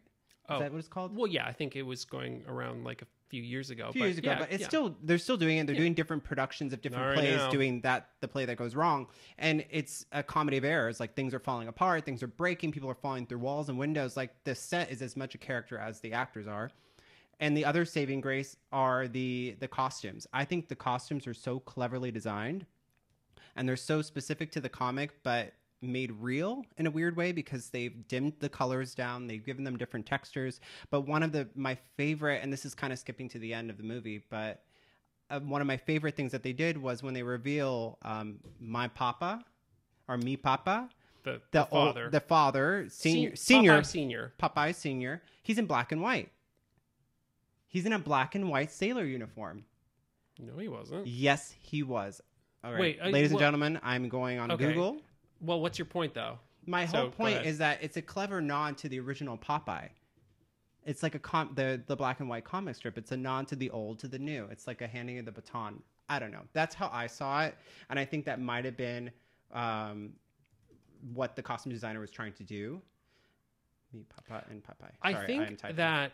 [0.48, 0.60] Oh.
[0.60, 1.16] that what it's called?
[1.16, 3.88] Well, yeah, I think it was going around like a few years ago.
[3.88, 4.68] a few but years ago, yeah, but it's yeah.
[4.68, 5.66] still they're still doing it.
[5.66, 7.50] They're doing different productions of different right plays, now.
[7.50, 11.00] doing that the play that goes wrong, and it's a comedy of errors.
[11.00, 14.16] Like things are falling apart, things are breaking, people are falling through walls and windows.
[14.16, 16.70] Like the set is as much a character as the actors are.
[17.40, 20.26] And the other saving grace are the the costumes.
[20.32, 22.64] I think the costumes are so cleverly designed,
[23.56, 27.68] and they're so specific to the comic, but made real in a weird way because
[27.70, 30.58] they've dimmed the colors down they've given them different textures.
[30.90, 33.70] But one of the my favorite and this is kind of skipping to the end
[33.70, 34.62] of the movie but
[35.28, 38.88] uh, one of my favorite things that they did was when they reveal um, my
[38.88, 39.44] papa
[40.08, 40.88] or me papa
[41.24, 44.32] the, the, the father, old, the father senior Se- senior Popeye senior.
[44.40, 46.30] Popeye senior he's in black and white.
[47.68, 49.64] He's in a black and white sailor uniform.
[50.38, 51.06] No, he wasn't.
[51.06, 52.22] yes he was
[52.66, 54.68] all right Wait, uh, ladies and well- gentlemen i'm going on Okay.
[54.68, 55.00] google
[55.40, 56.38] Well, what's your point though?
[56.64, 57.46] My So, whole go point ahead.
[57.46, 59.90] is that it's a clever nod to the original Popeye.
[60.84, 62.96] It's like a com- the the black and white comic strip.
[62.98, 64.46] It's a nod to the old to the new.
[64.50, 65.82] It's like a handing of the baton.
[66.08, 66.42] I don't know.
[66.54, 67.54] That's how I saw it,
[67.90, 69.10] and I think that might have been
[69.52, 70.14] um,
[71.12, 72.80] what the costume designer was trying to do.
[73.92, 74.90] Me, Papa, and Popeye.
[75.02, 75.76] I Sorry, think am typing.
[75.76, 76.12] that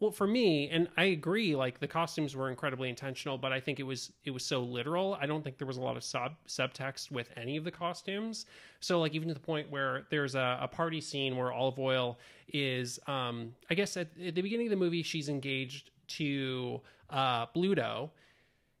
[0.00, 3.78] well for me and I agree like the costumes were incredibly intentional but I think
[3.78, 6.32] it was it was so literal I don't think there was a lot of sub
[6.48, 8.46] subtext with any of the costumes
[8.80, 12.18] so like even to the point where there's a, a party scene where Olive Oil
[12.52, 17.46] is um I guess at, at the beginning of the movie she's engaged to uh
[17.54, 18.10] Bluto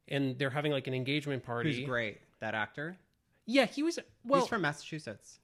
[0.08, 2.18] and they're having like an engagement party who's great.
[2.40, 2.96] That actor.
[3.46, 5.38] yeah he was well He's from Massachusetts.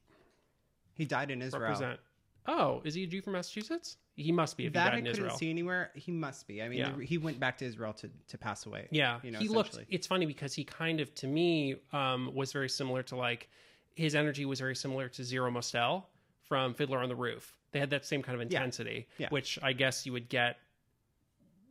[0.94, 1.62] He died in Israel.
[1.64, 2.00] represent
[2.46, 4.98] oh is he a Jew from Massachusetts he must be if he That died I
[4.98, 5.90] in couldn't Israel see anywhere.
[5.94, 6.62] He must be.
[6.62, 6.98] I mean, Yeah.
[7.00, 8.88] he went back to Israel to, to pass away.
[8.90, 9.70] Yeah, you know, he looked.
[9.70, 9.94] essentially.
[9.94, 13.48] It's funny because he kind of, to me, um, was very similar to like
[13.94, 16.06] his energy was very similar to Zero Mostel
[16.48, 17.56] from Fiddler on the Roof.
[17.72, 19.28] They had that same kind of intensity, Yeah.
[19.30, 20.56] which I guess you would get.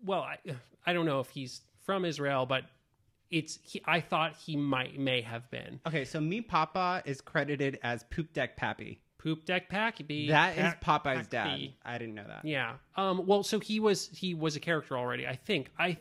[0.04, 0.38] Well, I,
[0.86, 2.64] I don't know if he's from Israel, but
[3.32, 3.58] it's.
[3.64, 8.04] He, I thought he might may have been Okay, so me Papa is credited as
[8.12, 9.02] Poop Deck Pappy.
[9.26, 10.06] Poop deck pack.
[10.08, 11.44] Be That is pack- Popeye's dad.
[11.50, 11.76] Pappy.
[11.84, 12.46] I didn't know that.
[12.46, 12.76] Yeah.
[12.96, 13.26] Um.
[13.26, 15.28] Well, so he was he was a character already.
[15.28, 15.98] I think I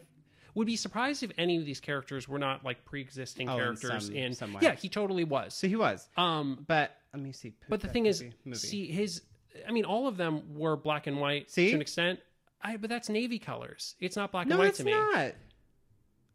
[0.55, 4.07] would be surprised if any of these characters were not like pre-existing Oh, in characters
[4.07, 4.35] some- in.
[4.35, 4.61] some way.
[4.63, 5.55] Yeah, he totally was.
[5.55, 6.09] So he was.
[6.17, 6.65] Um.
[6.69, 7.51] But let me see.
[7.51, 8.57] Poop But the thing is, movie.
[8.59, 9.23] see his.
[9.69, 11.71] I mean, all of them were black and white See?
[11.71, 12.21] to an extent.
[12.63, 13.95] I but that's navy colors.
[14.01, 14.93] It's not black no, and white to me.
[14.93, 15.33] not.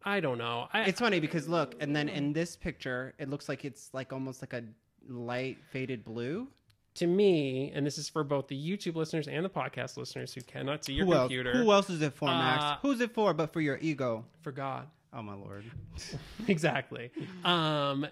[0.04, 0.67] I don't know.
[0.71, 4.13] I, It's funny because look, and then in this picture, it looks like it's like
[4.13, 4.63] almost like a
[5.08, 6.47] light faded blue.
[6.95, 10.41] To me, and this is for both the YouTube listeners and the podcast listeners who
[10.41, 11.21] cannot see your Who else?
[11.23, 11.54] computer.
[11.58, 12.80] Who else is it for, Uh, Max?
[12.82, 13.34] Who's it for?
[13.34, 14.25] But for your ego.
[14.41, 14.88] For God.
[15.13, 15.63] Oh my lord.
[16.47, 17.12] exactly.
[17.43, 18.08] Um,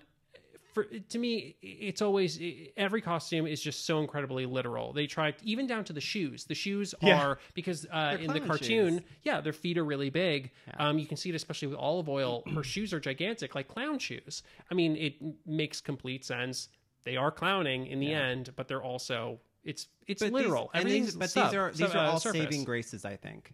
[0.73, 2.39] for to me, it's always
[2.77, 4.93] every costume is just so incredibly literal.
[4.93, 6.43] They try even down to the shoes.
[6.45, 7.19] The shoes Yeah.
[7.25, 9.01] are because uh, in the cartoon, shoes.
[9.23, 10.51] yeah, their feet are really big.
[10.77, 12.43] Um, you can see it especially with olive oil.
[12.53, 14.43] Her shoes are gigantic, like clown shoes.
[14.69, 15.15] I mean, it
[15.47, 16.69] makes complete sense.
[17.07, 20.69] They are clowning in the end, but they're also it's it's But literal.
[20.73, 22.41] These, Everything's these, but sub- these are these sub- are uh, all surface.
[22.41, 23.53] saving graces, I think.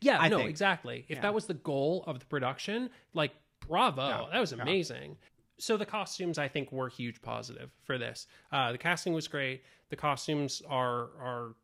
[0.00, 0.50] Yeah, I no, think.
[0.50, 1.04] exactly.
[1.08, 1.22] If Yeah.
[1.22, 3.32] that was the goal of the production, like
[3.66, 4.62] bravo, Yeah, that was yeah.
[4.62, 5.16] amazing.
[5.58, 8.28] So the costumes, I think, were huge positive for this.
[8.52, 9.62] Uh, the casting was great.
[9.88, 11.54] The costumes are are.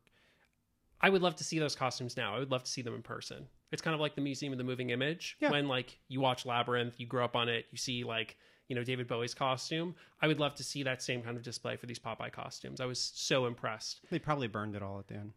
[0.99, 2.35] I would love to see those costumes now.
[2.35, 3.47] I would love to see them in person.
[3.71, 5.37] It's kind of like the Museum of the Moving Image.
[5.39, 5.51] Yeah.
[5.51, 8.37] When like you watch Labyrinth, you grow up on it, you see like
[8.67, 9.95] you know David Bowie's costume.
[10.21, 12.81] I would love to see that same kind of display for these Popeye costumes.
[12.81, 14.01] I was so impressed.
[14.11, 15.31] They probably burned it all at the end.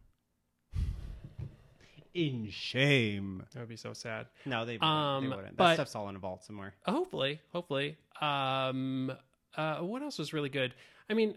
[2.13, 3.43] In shame.
[3.53, 4.27] That would be so sad.
[4.45, 4.83] No, they wouldn't.
[4.83, 5.45] Um, they wouldn't.
[5.55, 6.73] That but- stuff's all in a vault somewhere.
[6.85, 9.11] hopefully hopefully um
[9.55, 10.75] uh what else was really good
[11.09, 11.33] i mean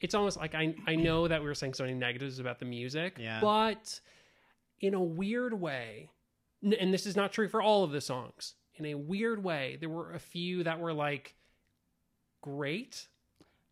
[0.00, 2.64] it's almost like i i know that we were saying so many negatives about the
[2.66, 3.40] music Yeah.
[3.40, 4.00] but
[4.80, 6.10] in a weird way
[6.62, 9.88] and this is not true for all of the songs in a weird way there
[9.88, 11.34] were a few that were like
[12.42, 13.06] great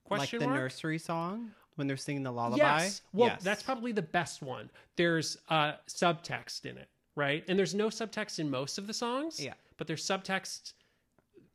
[0.05, 2.57] question like the mark nursery song when they're singing the lullaby.
[2.59, 3.01] Yes.
[3.15, 3.43] Well, Yes.
[3.43, 4.69] that's probably the best one.
[4.97, 7.43] There's uh, subtext in it, right?
[7.49, 9.41] And there's no subtext in most of the songs.
[9.43, 9.55] Yeah.
[9.79, 10.75] But there's subtext,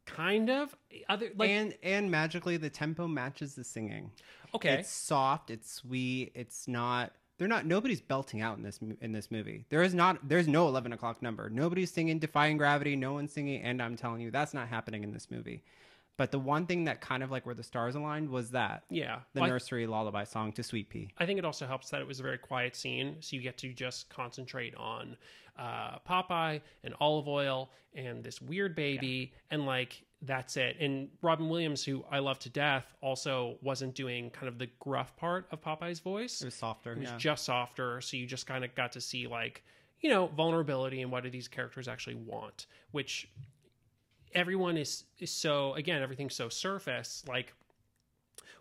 [0.05, 0.75] kind of.
[1.07, 4.10] Other like and and magically the tempo matches the singing.
[4.55, 5.51] okay, It's soft.
[5.51, 6.31] It's sweet.
[6.33, 7.13] It's not.
[7.38, 7.65] They're not.
[7.65, 9.65] Nobody's belting out in this in this movie.
[9.69, 10.28] There is not.
[10.28, 11.50] There's no eleven o'clock number.
[11.50, 13.62] Nobody's singing "Defying Gravity." No one's singing.
[13.62, 15.63] And I'm telling you, that's not happening in this movie.
[16.17, 19.19] But the one thing that kind of like where the stars aligned was that yeah.
[19.34, 21.10] the Well, nursery lullaby song to Sweet Pea.
[21.19, 23.58] I think it also helps that it was a very quiet scene, so you get
[23.60, 25.15] to just concentrate on
[25.60, 30.77] uh, Popeye and olive oil and this weird baby, and like that's it.
[30.80, 35.15] And Robin Williams, who I love to death, also wasn't doing kind of the gruff
[35.15, 36.41] part of Popeye's voice.
[36.41, 36.93] It was softer.
[36.93, 37.17] It was yeah.
[37.17, 39.63] just softer, so you just kind of got to see like
[40.01, 43.30] you know vulnerability and what do these characters actually want, which
[44.34, 47.53] everyone is is so again everything's so surface like.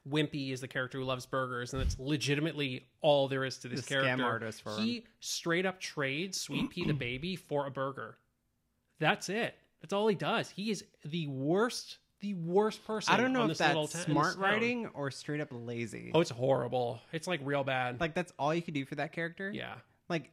[0.08, 3.84] Wimpy is the character who loves burgers, and that's legitimately all there is to this
[3.84, 4.24] The scam character.
[4.24, 8.16] artist for he straight up trades Sweet Pea the baby for a burger.
[9.00, 9.56] That's it.
[9.82, 10.50] That's all he does.
[10.50, 13.12] He is the worst, the worst person.
[13.14, 16.10] I don't know on if that's ta- smart writing or straight up lazy.
[16.14, 17.00] Oh, it's horrible.
[17.12, 18.00] It's like real bad.
[18.00, 19.50] Like that's all you could do for that character.
[19.54, 19.74] yeah.
[20.08, 20.30] Like,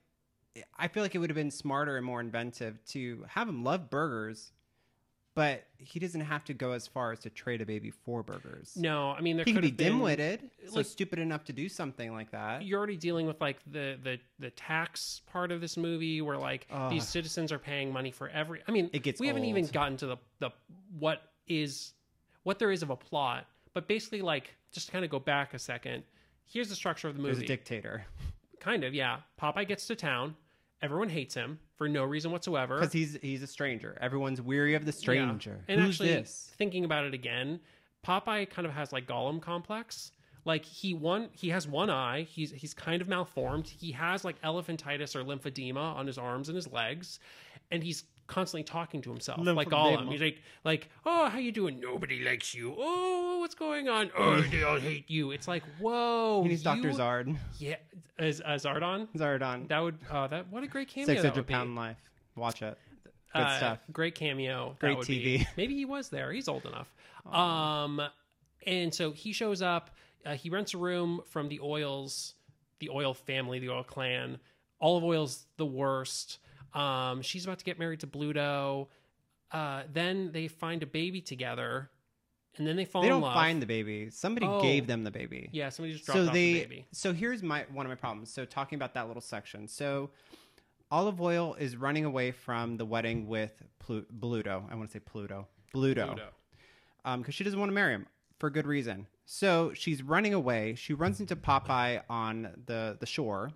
[0.78, 3.90] I feel like it would have been smarter and more inventive to have him love
[3.90, 4.52] burgers,
[5.36, 8.74] but he doesn't have to go as far as to trade a baby for burgers.
[8.76, 11.68] No, I mean there he could be been- dim-witted, so like- stupid enough to do
[11.70, 12.64] something like that.
[12.66, 16.68] You're already dealing with like the the the tax part of this movie, where like
[16.72, 16.92] Ugh.
[16.92, 18.62] these citizens are paying money for every.
[18.68, 20.50] I mean, It gets we haven't even gotten to the the
[21.00, 21.94] what is
[22.44, 25.54] what there is of a plot, but basically like just to kind of go back
[25.54, 26.04] a second.
[26.46, 27.46] Here's the structure of the There's movie.
[27.46, 28.06] a dictator
[28.60, 29.18] kind of, yeah.
[29.42, 30.36] Popeye gets to town.
[30.82, 32.80] Everyone hates him for no reason whatsoever.
[32.80, 33.98] because he's he's a stranger.
[34.02, 34.98] Everyone's weary of the Yeah.
[34.98, 35.60] stranger.
[35.68, 36.52] And Who's actually, this?
[36.58, 37.60] thinking about it again,
[38.06, 40.12] Popeye kind of has like Gollum complex.
[40.46, 42.24] Like he one he has one eye.
[42.24, 43.68] He's he's kind of malformed.
[43.68, 47.20] He has like elephantitis or lymphedema on his arms and his legs,
[47.72, 49.98] and he's constantly talking to himself like Gollum.
[50.08, 50.12] Lymphedema.
[50.12, 51.80] He's like like oh how you doing?
[51.80, 52.74] Nobody likes you.
[52.78, 54.12] Oh what's going on?
[54.18, 55.32] Oh they all hate you.
[55.32, 56.42] It's like whoa.
[56.44, 57.36] He needs Doctor Zard.
[57.60, 57.76] Yeah,
[58.18, 59.08] as uh, Zardon.
[59.16, 59.68] Zardon.
[59.68, 61.54] That would uh, that what a great cameo Six hundred be.
[61.56, 61.98] life.
[62.36, 62.78] Watch it.
[63.34, 63.80] Good Uh, stuff.
[63.92, 64.70] Great cameo.
[64.74, 65.24] That Great would TV.
[65.24, 66.32] be- Maybe he was there.
[66.32, 66.94] He's old enough.
[67.32, 68.02] Um,
[68.68, 69.90] and so he shows up.
[70.26, 72.36] Uh, he rents a room from the Oils,
[72.80, 74.40] the Oil family, the Oil clan.
[74.80, 76.38] Olive Oil's the worst.
[76.74, 78.88] Um, she's about to get married to Bluto.
[79.52, 81.90] Uh, then they find a baby together,
[82.58, 83.34] and then they fall They in don't love.
[83.36, 84.10] find the baby.
[84.10, 84.62] Somebody Oh.
[84.62, 85.50] gave them the baby.
[85.52, 86.88] yeah, somebody just dropped so off they the baby.
[86.92, 90.10] so here's my one of my problems so talking about that little section so
[90.92, 94.64] olive oil is running away from the wedding with Plu- Bluto.
[94.72, 95.48] I want to say Pluto.
[95.74, 96.16] Bluto.
[96.16, 96.28] Bluto.
[97.06, 98.08] Um, because she doesn't want to marry him
[98.40, 99.08] for good reason.
[99.26, 100.76] So she's running away.
[100.76, 103.52] She runs into Popeye on the the shore,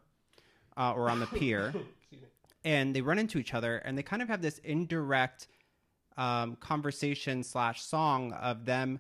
[0.76, 1.74] uh, or on the pier,
[2.64, 5.48] and they run into each other, and they kind of have this indirect
[6.18, 9.00] um, conversation slash song of them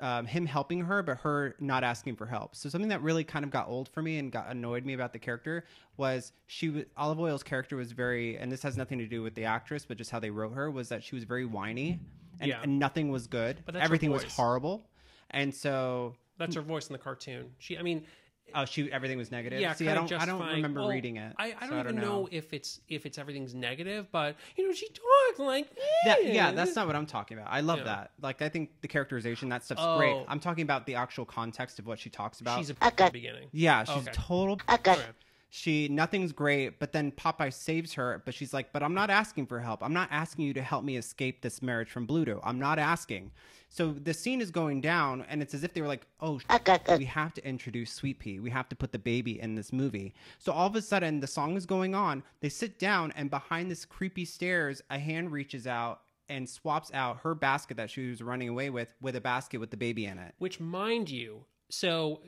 [0.00, 2.54] um, him helping her, but her not asking for help.
[2.54, 5.12] So something that really kind of got old for me and got annoyed me about
[5.12, 5.64] the character
[5.96, 9.34] was she was Olive Oil's character was very, and this has nothing to do with
[9.34, 11.98] the actress, but just how they wrote her was that she was very whiny,
[12.40, 12.60] and, Yeah.
[12.62, 13.60] and nothing was good.
[13.66, 14.88] But Everything was horrible,
[15.30, 17.50] and so That's her voice in the cartoon.
[17.58, 18.04] She, I mean,
[18.54, 19.60] oh, she everything was negative.
[19.60, 19.72] yeah.
[19.72, 21.34] See, I don't, I don't remember well, reading it.
[21.38, 22.28] I, I so don't even know.
[22.30, 25.68] if it's if it's everything's negative, but you know, she talks like
[26.04, 26.32] That, eh.
[26.32, 27.50] yeah, that's not what I'm talking about.
[27.52, 27.84] I love Yeah.
[27.84, 28.10] that.
[28.20, 29.96] Like, I think the characterization, that stuff's Oh.
[29.98, 30.16] great.
[30.28, 32.58] I'm talking about the actual context of what she talks about.
[32.58, 33.48] She's a at the beginning.
[33.52, 34.12] yeah, she's Okay.
[34.12, 34.60] total.
[34.72, 34.96] Okay.
[35.50, 38.22] She nothing's great, but then Popeye saves her.
[38.24, 39.82] But she's like, "But I'm not asking for help.
[39.82, 42.40] I'm not asking you to help me escape this marriage from Bluto.
[42.42, 43.32] I'm not asking."
[43.70, 46.40] So the scene is going down, and it's as if they were like, "Oh,
[46.96, 48.40] we have to introduce Sweet Pea.
[48.40, 51.26] We have to put the baby in this movie." So all of a sudden, the
[51.26, 52.22] song is going on.
[52.40, 57.20] They sit down, and behind this creepy stairs, a hand reaches out and swaps out
[57.20, 60.18] her basket that she was running away with with a basket with the baby in
[60.18, 60.34] it.
[60.38, 62.22] Which, mind you, so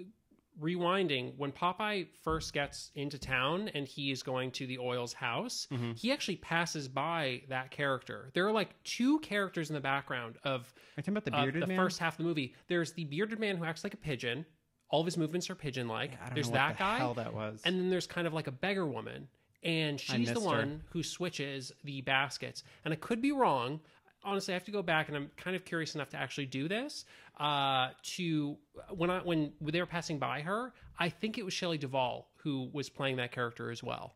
[0.60, 5.66] rewinding, when Popeye first gets into town and he is going to the Oyls house,
[5.72, 5.92] Mm-hmm.
[5.92, 8.30] he actually passes by that character.
[8.34, 11.66] There are like two characters in the background of Are talking about the uh, the
[11.66, 11.76] man?
[11.76, 12.54] first half of the movie.
[12.68, 14.44] There's the bearded man who acts like a pigeon.
[14.90, 16.18] All of his movements are pigeon like.
[16.18, 16.98] Don't There's know what that the guy.
[16.98, 17.60] hell that was.
[17.64, 19.28] And then there's kind of like a beggar woman.
[19.62, 20.46] And she's the missed her.
[20.46, 22.64] one who switches the baskets.
[22.84, 23.80] And I could be wrong.
[24.24, 26.66] Honestly, I have to go back and I'm kind of curious enough to actually do
[26.68, 27.04] this.
[27.40, 28.58] Uh, to
[28.94, 32.68] when I when they were passing by her, I think it was Shelley Duvall who
[32.72, 34.14] was playing that character as well.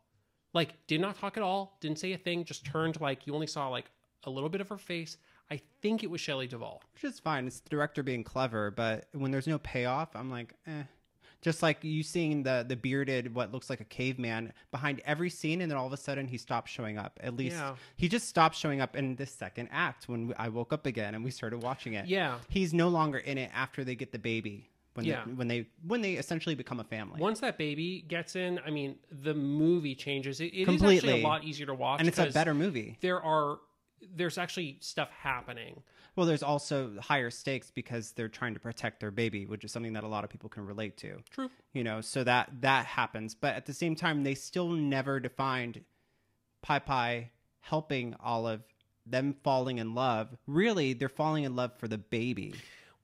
[0.52, 3.46] Like, did not talk at all, didn't say a thing, just turned like you only
[3.46, 3.86] saw like
[4.24, 5.16] a little bit of her face.
[5.50, 6.82] I think it was Shelley Duvall.
[6.94, 7.46] which is fine.
[7.46, 10.84] It's the director being clever, but when there's no payoff, I'm like, eh.
[11.44, 15.60] Just like you seeing the the bearded, what looks like a caveman behind every scene,
[15.60, 17.20] and then all of a sudden he stops showing up.
[17.22, 17.76] At least Yeah.
[17.98, 21.22] he just stopped showing up in the second act when I woke up again and
[21.22, 22.06] we started watching it.
[22.06, 22.38] Yeah.
[22.48, 24.70] he's no longer in it after they get the baby.
[24.94, 25.24] When Yeah.
[25.26, 28.70] they, when they when they essentially become a family, Once that baby gets in, I
[28.70, 30.40] mean, the movie changes.
[30.40, 30.96] It, it is Completely.
[31.10, 32.96] actually a lot easier to watch, and it's a better movie.
[33.02, 33.58] There are
[34.14, 35.82] there's actually stuff happening.
[36.16, 39.94] Well, there's also higher stakes because they're trying to protect their baby, which is something
[39.94, 41.18] that a lot of people can relate to.
[41.30, 41.50] True.
[41.72, 45.82] you know so that that happens but at the same time they still never defined
[46.62, 48.62] pie pie helping olive
[49.06, 52.54] them falling in love really they're falling in love for the baby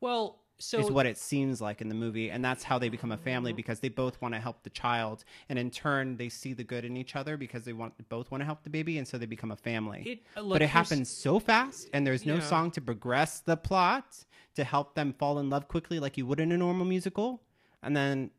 [0.01, 3.13] Well, so is what it seems like in the movie and that's how they become
[3.13, 6.53] a family because they both want to help the child and in turn they see
[6.53, 9.09] the good in each other because they want both want to help the baby and
[9.09, 10.03] so they become a family.
[10.07, 12.41] It- uh, but it happens so fast and there's no Yeah.
[12.53, 16.41] song to progress the plot to help them fall in love quickly like you would
[16.41, 17.43] in a normal musical
[17.83, 18.31] and then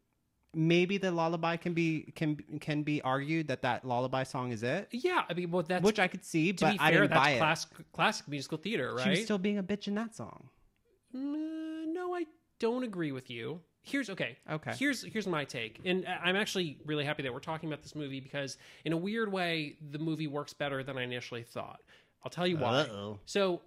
[0.54, 4.90] maybe the lullaby can be can can be argued that that lullaby song is it.
[4.92, 7.10] Yeah, I mean, well, that's which i could see to but be i fair, didn't
[7.12, 7.38] that's buy it.
[7.40, 9.04] classic classic musical theater, right?
[9.04, 10.50] she was still being a bitch in that song.
[11.16, 12.26] Mm, no, I
[12.60, 13.62] don't agree with you.
[13.84, 14.38] Here's okay.
[14.50, 14.74] Okay.
[14.78, 17.96] Here's here's my take, and I- I'm actually really happy that we're talking about this
[17.96, 21.82] movie because, in a weird way, the movie works better than I initially thought.
[22.24, 22.82] I'll tell you why.
[22.82, 23.20] Uh-oh.
[23.26, 23.62] So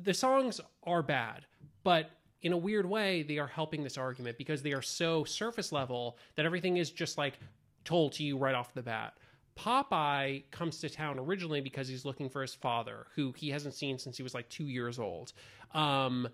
[0.00, 1.44] the songs are bad,
[1.84, 2.10] but
[2.42, 6.16] in a weird way, they are helping this argument because they are so surface level
[6.36, 7.38] that everything is just like
[7.84, 9.12] told to you right off the bat.
[9.58, 13.98] Popeye comes to town originally because he's looking for his father, who he hasn't seen
[13.98, 15.34] since he was like two years old.
[15.74, 16.28] Um,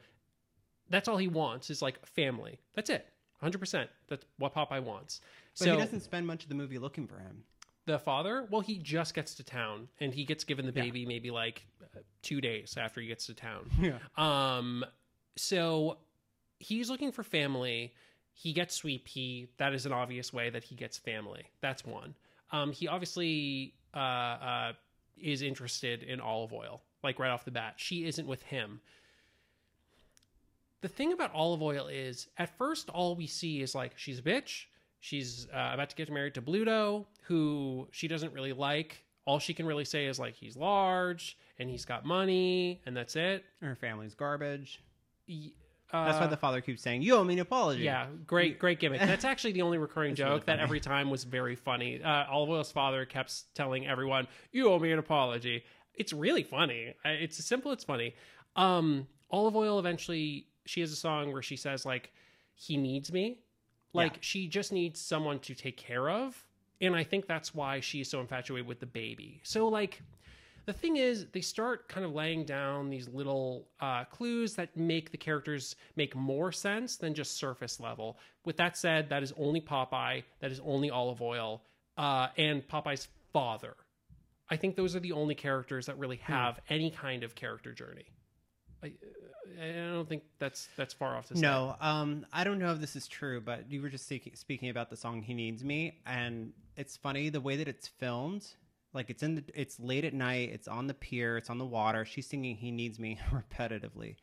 [0.91, 2.61] that's all he wants is like family.
[2.75, 3.07] That's it.
[3.43, 3.89] 100%.
[4.09, 5.21] That's what Popeye wants.
[5.59, 7.45] but so he doesn't spend much of the movie looking for him
[7.87, 11.31] the father, well, he just gets to town and he gets given the baby maybe
[11.31, 13.71] like uh, two days after he gets to town.
[13.81, 14.85] yeah Um,
[15.37, 15.99] so
[16.59, 17.95] he's looking for family.
[18.33, 19.49] He gets Sweet Pea.
[19.59, 21.45] That is an obvious way that he gets family.
[21.61, 22.15] That's one.
[22.51, 24.73] Um, he obviously uh, uh,
[25.17, 27.75] is interested in Olive Oyl, like right off the bat.
[27.77, 28.81] She isn't with him.
[30.83, 34.23] The thing about Olive Oyl is, at first, all we see is like she's a
[34.23, 34.65] bitch.
[35.01, 39.05] She's uh, about to get married to Bluto, who she doesn't really like.
[39.25, 43.17] All she can really say is like he's large and he's got money, and that's
[43.17, 43.45] it.
[43.61, 44.83] her family's garbage
[45.29, 45.51] Y-
[45.93, 48.81] that's why uh, the father keeps saying you owe me an apology yeah, great, great
[48.81, 49.01] gimmick.
[49.13, 52.03] That's actually the only recurring joke really that every time was very funny.
[52.03, 55.65] Uh, Olive Oyl's father kept telling everyone, "You owe me an apology."
[55.95, 56.95] It's really funny.
[57.05, 57.71] It's simple.
[57.73, 58.15] It's funny.
[58.57, 62.13] Um, Olive Oyl eventually she has a song where she says like,
[62.55, 63.39] "He needs me,"
[63.93, 64.19] like Yeah.
[64.21, 66.47] she just needs someone to take care of,
[66.81, 69.41] and I think that's why she's so infatuated with the baby.
[69.45, 70.03] So like
[70.67, 75.13] the thing is they start kind of laying down these little uh, clues that make
[75.13, 78.19] the characters make more sense than just surface level.
[78.45, 80.25] With that said that is only popeye.
[80.41, 81.63] That is only Olive Oyl.
[81.97, 83.75] Uh, and popeye's father.
[84.51, 88.07] I think those are the only characters that really have any kind of character journey
[88.87, 91.41] I, I don't think that's that's far off to say.
[91.41, 94.69] No, um, I don't know if this is true, but you were just speaking, speaking
[94.69, 98.47] about the song "He Needs Me," and it's funny the way that it's filmed.
[98.93, 101.67] Like it's in the, it's late at night, it's on the pier, it's on the
[101.67, 102.05] water.
[102.05, 104.17] She's singing "He Needs Me" repetitively,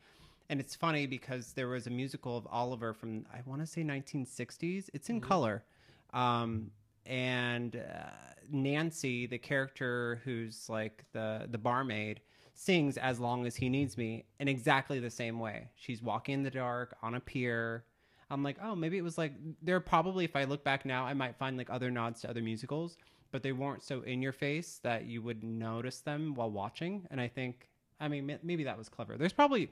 [0.48, 3.82] and it's funny because there was a musical of Oliver from I want to say
[3.82, 4.88] 1960s.
[4.92, 5.64] It's in color,
[6.12, 6.70] um,
[7.06, 8.10] and uh,
[8.50, 12.20] Nancy, the character who's like the the barmaid,
[12.54, 15.68] sings "As Long as He Needs Me" in exactly the same way.
[15.76, 17.84] She's walking in the dark on a pier.
[18.30, 19.32] I'm like, oh, maybe it was like
[19.62, 19.80] there.
[19.80, 22.96] Probably, if I look back now, I might find like other nods to other musicals,
[23.32, 27.06] but they weren't so in your face that you would notice them while watching.
[27.10, 27.68] And I think,
[28.00, 29.16] I mean, maybe that was clever.
[29.18, 29.70] There's probably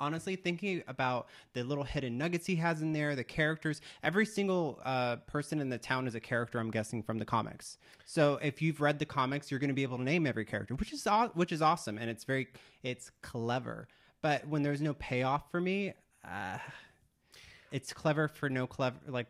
[0.00, 4.80] honestly thinking about the little hidden nuggets he has in there the characters every single
[4.84, 8.60] uh, person in the town is a character i'm guessing from the comics so if
[8.60, 11.06] you've read the comics you're going to be able to name every character which is
[11.34, 12.48] which is awesome and it's very
[12.82, 13.88] it's clever
[14.22, 15.92] but when there's no payoff for me
[16.24, 16.58] uh,
[17.70, 19.26] it's clever for no clever like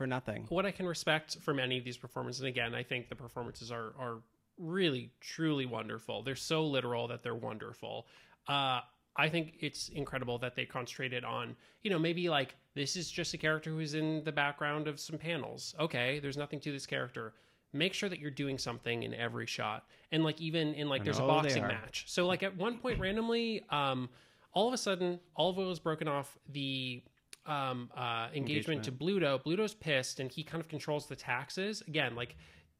[0.00, 3.10] for nothing what I can respect from any of these performances, and again, I think
[3.10, 4.22] the performances are are
[4.56, 6.22] really truly wonderful.
[6.22, 8.06] They're so literal that they're wonderful.
[8.48, 8.80] Uh,
[9.20, 13.34] I think it's incredible that they concentrated on, you know, maybe like this is just
[13.34, 15.74] a character who's in the background of some panels.
[15.78, 17.34] Okay, there's nothing to this character.
[17.74, 21.18] Make sure that you're doing something in every shot, and like even in like there's
[21.18, 22.06] a boxing match.
[22.08, 24.08] So like at one point randomly, um,
[24.54, 27.02] all of a sudden, Oliver has broken off the
[27.44, 29.42] um, uh, engagement, to Bluto.
[29.44, 32.16] Bluto's pissed, and he kind of controls the taxes again.
[32.16, 32.36] Like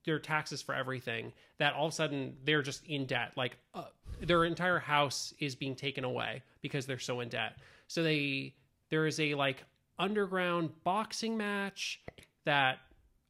[0.07, 1.32] there are taxes for everything.
[1.59, 3.32] That all of a sudden they're just in debt.
[3.36, 3.84] Like uh,
[4.23, 7.59] their entire house is being taken away because they're so in debt.
[7.87, 8.55] So they
[8.91, 9.64] there is a like
[9.99, 12.01] underground boxing match
[12.45, 12.79] that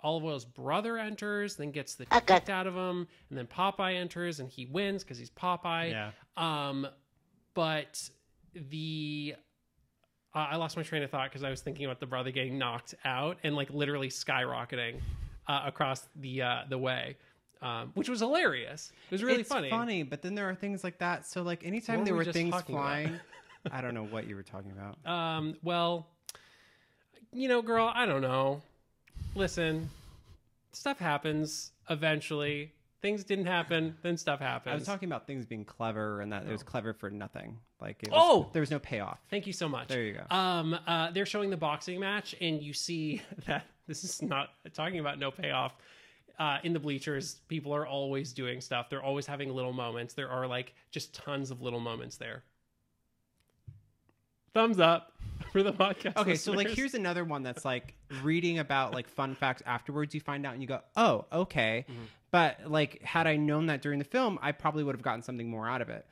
[0.03, 4.41] Olive Oyl's brother enters, then gets the kicked out of him, and then Popeye enters
[4.41, 5.91] and he wins because he's Popeye.
[5.91, 6.87] yeah Um,
[7.55, 8.09] but
[8.55, 9.35] the
[10.35, 12.57] uh, I lost my train of thought because I was thinking about the brother getting
[12.57, 15.01] knocked out and like literally skyrocketing
[15.49, 17.17] uh, across the uh, the way,
[17.63, 18.93] um, which was hilarious.
[19.11, 19.69] It was really funny.
[19.69, 20.03] it's funny.
[20.03, 22.55] but then there are things like that so like anytime What there were were things
[22.63, 23.19] flying
[23.71, 26.07] i don't know what you were talking about Um, well,
[27.33, 28.63] you know, girl, I don't know.
[29.35, 29.91] Listen,
[30.73, 32.73] stuff happens eventually.
[33.03, 34.73] Things didn't happen, then stuff happens.
[34.73, 37.57] I was talking about things being clever and that it was clever for nothing.
[37.81, 38.51] Like, it was, Oh!
[38.53, 39.19] there was no payoff.
[39.31, 39.89] Thank you so much.
[39.89, 40.37] There you go.
[40.37, 44.99] Um, uh, they're showing the boxing match, and you see that this is not talking
[44.99, 45.73] about no payoff.
[46.41, 48.89] Uh, in the bleachers, people are always doing stuff.
[48.89, 50.15] They're always having little moments.
[50.15, 52.45] There are like just tons of little moments there.
[54.55, 55.13] Thumbs up
[55.53, 56.17] for the podcast.
[56.17, 60.15] Okay, so like here's another one that's like reading about like fun facts afterwards.
[60.15, 61.85] You find out and you go, oh, okay.
[61.87, 62.05] Mm-hmm.
[62.31, 65.51] But like, had I known that during the film, I probably would have gotten something
[65.51, 66.07] more out of it.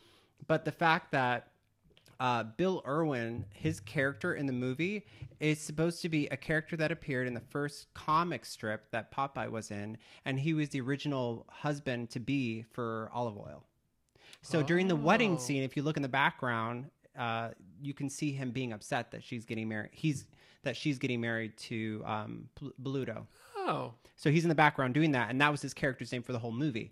[0.46, 1.48] But the fact that
[2.20, 5.06] uh, Bill Irwin, his character in the movie,
[5.40, 9.50] is supposed to be a character that appeared in the first comic strip that Popeye
[9.50, 13.64] was in, and he was the original husband to be for Olive Oyl.
[14.42, 15.38] So during the wedding Oh.
[15.38, 17.50] scene, if you look in the background, uh,
[17.80, 19.90] you can see him being upset that she's getting married.
[19.92, 20.26] He's
[20.64, 23.26] that she's getting married to um, Bl- Bluto.
[23.56, 26.32] oh So he's in the background doing that, and that was his character's name for
[26.32, 26.90] the whole movie.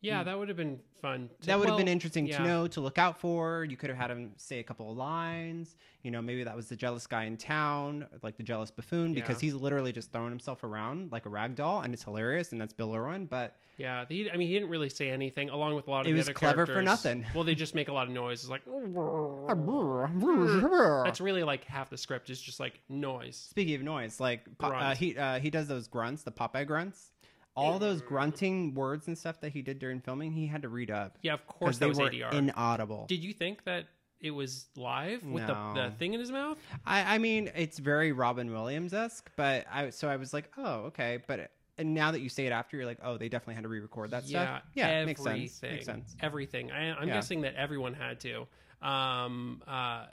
[0.00, 1.28] Yeah, that would have been fun.
[1.40, 2.38] to- that would have been interesting yeah.
[2.38, 3.66] to know to look out for.
[3.68, 5.76] You could have had him say a couple of lines.
[6.02, 9.42] You know, maybe that was the jealous guy in town, like the jealous buffoon, because
[9.42, 9.46] Yeah.
[9.46, 12.52] he's literally just throwing himself around like a rag doll, and it's hilarious.
[12.52, 13.26] And that's Bill Irwin.
[13.26, 16.06] But Yeah, he, I mean, he didn't really say anything, along with a lot of
[16.06, 17.26] It the was other clever for nothing.
[17.34, 18.40] Well, they just make a lot of noise.
[18.42, 18.62] It's like
[21.04, 23.36] that's really like half the script is just like noise.
[23.36, 27.10] Speaking of noise, like uh, he uh, he does those grunts, the Popeye grunts.
[27.56, 30.90] All those grunting words and stuff that he did during filming, he had to read
[30.90, 32.32] up Yeah, of course that they was were ADR.
[32.32, 33.06] inaudible.
[33.08, 33.86] Did you think that
[34.20, 36.58] it was live with the, the thing in his mouth?
[36.84, 40.84] I, I mean, it's very Robin Williams esque, but I so I was like, oh,
[40.86, 41.22] okay.
[41.26, 43.68] But and now that you say it after, you're like, oh, they definitely had to
[43.68, 44.62] re-record that stuff.
[44.74, 45.62] Yeah, everything, makes sense.
[45.62, 46.16] Makes sense.
[46.20, 46.70] Everything.
[46.72, 47.14] I, I'm Yeah.
[47.14, 48.46] guessing that everyone had to.
[48.80, 50.06] Um, uh,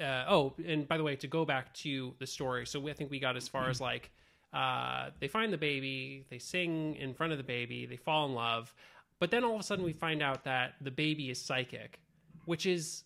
[0.00, 2.94] uh, oh, and by the way, to go back to the story, so we, I
[2.94, 4.10] think we got as far as like
[4.54, 8.34] uh, they find the baby, they sing in front of the baby, they fall in
[8.34, 8.72] love,
[9.18, 11.98] but then all of a sudden we find out that the baby is psychic,
[12.44, 13.04] which is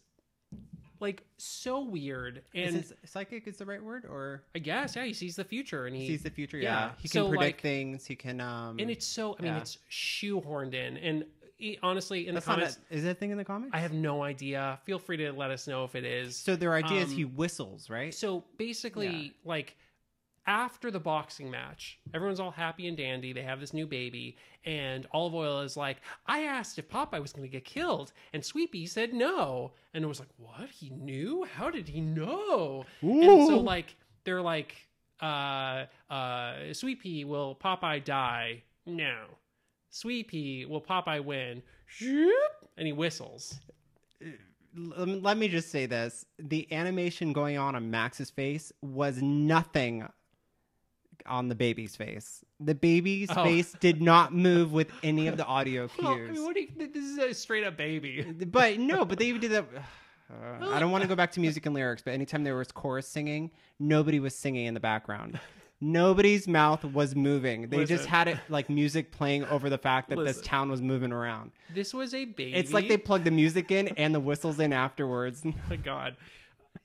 [1.00, 2.42] like so weird.
[2.54, 5.86] And Is psychic is the right word, or I guess yeah, he sees the future
[5.86, 6.58] and he he sees the future?
[6.58, 6.86] yeah.
[6.86, 8.04] Yeah, he can So, predict like- things.
[8.06, 8.40] He can.
[8.40, 9.58] um and it's so I mean Yeah.
[9.60, 11.24] it's shoehorned in and
[11.60, 13.70] e- honestly in That's the comments is that thing in the comics?
[13.72, 14.80] I have no idea.
[14.84, 16.36] Feel free to let us know if it is.
[16.36, 18.12] so their idea is um, he whistles, right?
[18.12, 19.76] So basically, like
[20.48, 23.34] after the boxing match, everyone's all happy and dandy.
[23.34, 27.32] They have this new baby, and Olive Oyl is like, I asked if Popeye was
[27.34, 29.72] going to get killed, and Sweet Pea said no.
[29.92, 30.70] And it was like, what?
[30.70, 31.46] He knew?
[31.54, 32.86] How did he know?
[33.02, 33.94] And so, like,
[34.24, 34.74] they're like,
[35.20, 38.62] uh, uh, Sweet Pea, will Popeye die?
[38.86, 39.24] No.
[39.90, 41.62] Sweet Pea, will Popeye win?
[42.00, 43.60] And he whistles.
[44.74, 50.06] Let me just say this: the animation going on on Max's face was nothing
[51.28, 52.44] on the baby's face.
[52.60, 53.44] The baby's Oh.
[53.44, 56.30] face did not move with any of the audio Well, I cues.
[56.32, 58.22] mean, what do you, this is a straight up baby.
[58.46, 59.64] but no, but they even did that.
[60.30, 62.72] Uh, I don't want to go back to music and lyrics, but anytime there was
[62.72, 65.38] chorus singing, nobody was singing in the background.
[65.80, 67.68] Nobody's mouth was moving.
[67.68, 71.12] They just had it like music playing over the fact that this town was moving
[71.12, 71.52] around.
[71.72, 72.52] This was a baby.
[72.54, 75.42] It's like they plugged the music in and the whistles in afterwards.
[75.46, 76.16] Oh my god.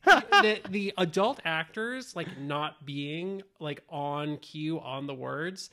[0.05, 5.69] The the adult actors like not being like on cue on the words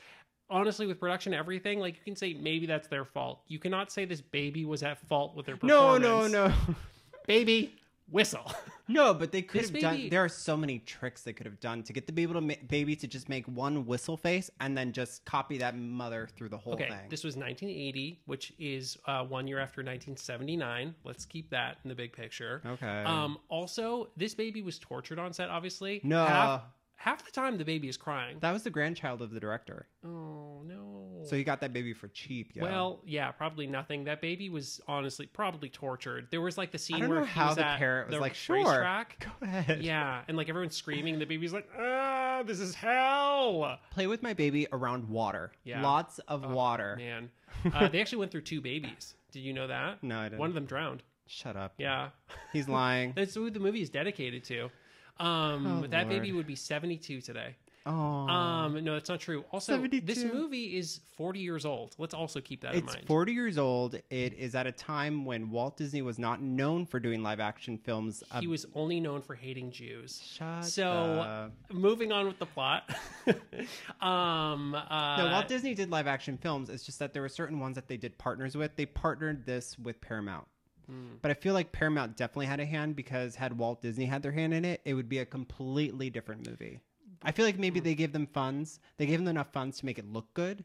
[0.48, 4.04] honestly with production everything like you can say maybe that's their fault you cannot say
[4.04, 6.02] this baby was at fault with their performance.
[6.02, 6.54] no, no, no.
[7.26, 7.74] baby
[8.10, 8.50] whistle
[8.88, 9.96] No, but they could This have done.
[9.98, 12.40] baby- There are so many tricks they could have done to get the baby to
[12.40, 16.48] ma- baby to just make one whistle face and then just copy that mother through
[16.48, 17.08] the whole okay thing.
[17.08, 21.94] this was 1980 which is uh, one year after 1979 let's keep that in the
[21.94, 23.04] big picture okay.
[23.04, 26.24] um also this baby was tortured on set obviously No.
[26.26, 26.62] half,
[27.00, 30.62] half the time the baby is crying that was the grandchild of the director, oh
[30.64, 32.54] no so he got that baby for cheap.
[32.54, 32.62] Yo.
[32.62, 34.04] Well, yeah, probably nothing.
[34.04, 36.28] That baby was honestly probably tortured.
[36.30, 39.26] There was like the scene where how the at parrot was the like, "Sure." racetrack.
[39.40, 39.82] go ahead.
[39.82, 41.18] Yeah, and like everyone's screaming.
[41.18, 45.52] The baby's like, "Ah, this is hell!" Play with my baby around water.
[45.64, 45.82] Yeah.
[45.82, 46.96] Lots of water.
[46.96, 47.30] Man,
[47.74, 49.14] uh, they actually went through two babies.
[49.32, 50.02] Did you know that?
[50.02, 50.38] No, I didn't.
[50.38, 51.02] One of them drowned.
[51.26, 51.74] Shut up.
[51.78, 52.08] Yeah,
[52.52, 53.12] He's lying.
[53.16, 54.70] that's who the movie is dedicated to.
[55.20, 57.56] Um, Oh, that baby would be seventy-two today.
[57.86, 57.92] Oh.
[57.92, 59.42] Um, no, that's not true.
[59.52, 61.94] Also, this movie is forty years old.
[61.98, 62.88] Let's also keep that in mind.
[62.88, 63.06] It's mind.
[63.06, 63.94] 40 years old.
[64.10, 67.78] It is at a time when Walt Disney was not known for doing live action
[67.78, 68.22] films.
[68.38, 70.20] he was only known for hating Jews.
[70.22, 71.52] Shut So, up.
[71.72, 72.90] moving on with the plot.
[74.00, 76.68] um, uh, No, Walt Disney did live action films.
[76.70, 78.76] It's just that there were certain ones that they did partners with.
[78.76, 80.46] They partnered this with Paramount.
[80.90, 81.14] Hmm.
[81.22, 84.32] But I feel like Paramount definitely had a hand because had Walt Disney had their
[84.32, 86.80] hand in it, it would be a completely different movie.
[87.22, 88.80] I feel like maybe they gave them funds.
[88.96, 90.64] They gave them enough funds to make it look good.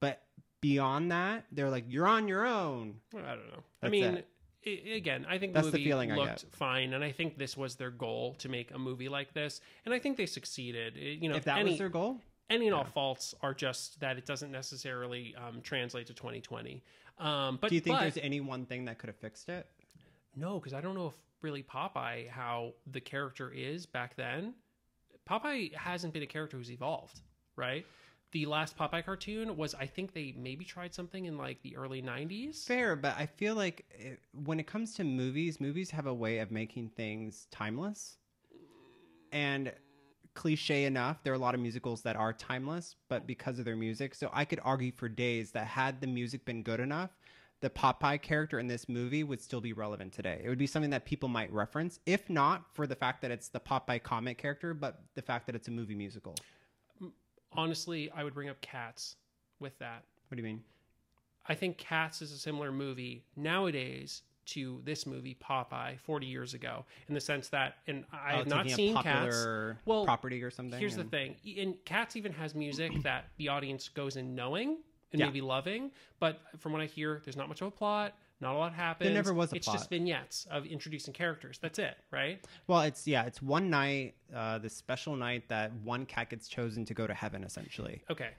[0.00, 0.22] But
[0.60, 2.96] beyond that, they're like, you're on your own.
[3.14, 3.62] I don't know.
[3.82, 4.28] I mean, it.
[4.66, 7.56] i- again, I think That's the the movie feeling looked fine, and I think this
[7.56, 10.96] was their goal to make a movie like this, and I think they succeeded.
[10.96, 12.20] It- you know, if that any, was their goal,
[12.50, 16.82] any and all faults are just that it doesn't necessarily um, translate to 2020.
[17.18, 19.66] Um, but do you think but- there's any one thing that could have fixed it?
[20.34, 24.54] No, because I don't know if really Popeye how the character is back then.
[25.28, 27.20] Popeye hasn't been a character who's evolved,
[27.56, 27.84] right?
[28.32, 32.00] The last Popeye cartoon was, I think they maybe tried something in like the early
[32.00, 32.64] '90s.
[32.64, 36.38] Fair, but I feel like it, when it comes to movies, movies have a way
[36.38, 38.16] of making things timeless.
[39.32, 39.72] And
[40.34, 43.76] cliche enough, there are a lot of musicals that are timeless, but because of their
[43.76, 44.14] music.
[44.14, 47.10] So I could argue for days that had the music been good enough,
[47.60, 50.40] the Popeye character in this movie would still be relevant today.
[50.44, 53.48] It would be something that people might reference, if not for the fact that it's
[53.48, 56.34] the Popeye comic character, but the fact that it's a movie musical.
[57.52, 59.16] Honestly, I would bring up Cats
[59.60, 60.02] with that.
[60.28, 60.62] What do you mean?
[61.46, 66.84] I think Cats is a similar movie nowadays to this movie Popeye 40 years ago,
[67.08, 69.46] in the sense that, and I Oh, have not seen Cats.
[69.84, 70.78] Well, property or something.
[70.78, 74.78] Here's the thing: and Cats even has music that the audience goes in knowing
[75.12, 75.26] and Yeah.
[75.26, 75.90] maybe loving,
[76.20, 78.14] but from what I hear, there's not much of a plot.
[78.40, 79.06] Not a lot happens.
[79.06, 79.76] There never was a It's plot.
[79.78, 81.58] just vignettes of introducing characters.
[81.62, 82.44] That's it, right?
[82.66, 86.84] Well, it's yeah, it's one night, uh, the special night that one cat gets chosen
[86.86, 88.02] to go to heaven, essentially.
[88.10, 88.30] Okay.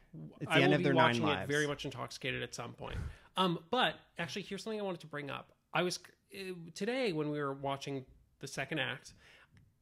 [0.41, 1.49] It's I the end will of be their nine watching it lives.
[1.49, 2.97] very much intoxicated at some point.
[3.37, 5.53] Um, but actually, here's something I wanted to bring up.
[5.73, 5.99] I was
[6.33, 8.05] uh, today when we were watching
[8.39, 9.13] the second act.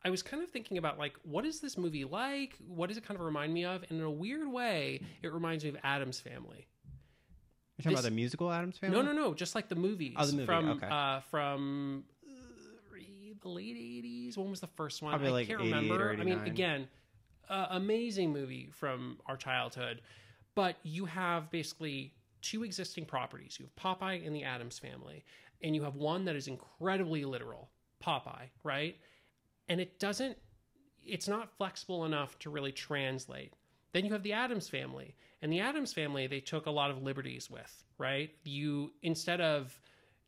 [0.03, 2.55] I was kind of thinking about like, what is this movie like?
[2.67, 3.83] What does it kind of remind me of?
[3.89, 6.65] And in a weird way, it reminds me of Addams Family.
[7.77, 8.95] You're talking This- about the musical Addams Family?
[8.95, 9.33] No, no, no.
[9.33, 10.15] Just like the movies.
[10.17, 10.87] Oh, the movie, from okay.
[10.89, 12.33] uh, from uh,
[13.41, 14.37] the late '80s.
[14.37, 15.11] When was the first one?
[15.11, 16.17] Probably I like can't 88 or remember.
[16.19, 16.87] I mean, again,
[17.49, 20.01] uh, amazing movie from our childhood.
[20.55, 23.57] But you have basically two existing properties.
[23.59, 25.23] You have Popeye and the Addams Family,
[25.64, 27.70] and you have one that is incredibly literal,
[28.03, 28.95] Popeye, right?
[29.70, 30.38] And it doesn't.
[31.05, 33.53] It's not flexible enough to really translate.
[33.93, 35.16] Then you have the Addams family.
[35.41, 38.30] And the Addams family, they took a lot of liberties with, right?
[38.43, 39.78] You, instead of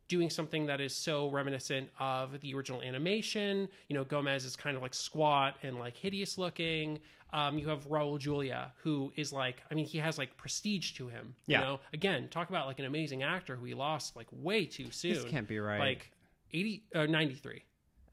[0.08, 3.68] doing something that is so reminiscent of the original animation.
[3.88, 7.00] You know, Gomez is kind of like squat and like hideous looking.
[7.34, 11.08] Um, you have Raul Julia, who is like, I mean, he has like prestige to
[11.08, 11.36] him.
[11.48, 11.60] Yeah.
[11.60, 14.92] You know, again, talk about like an amazing actor who we lost like way too
[14.92, 15.16] soon.
[15.16, 15.80] This can't be right.
[15.80, 16.12] Like
[16.52, 17.64] 80 uh, 93.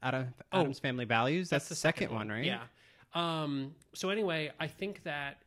[0.03, 0.61] Adam, Oh.
[0.61, 1.49] Addams Family Values.
[1.49, 2.43] That's, the, second, one, right?
[2.43, 2.63] Yeah.
[3.13, 5.37] Um, so anyway, I think that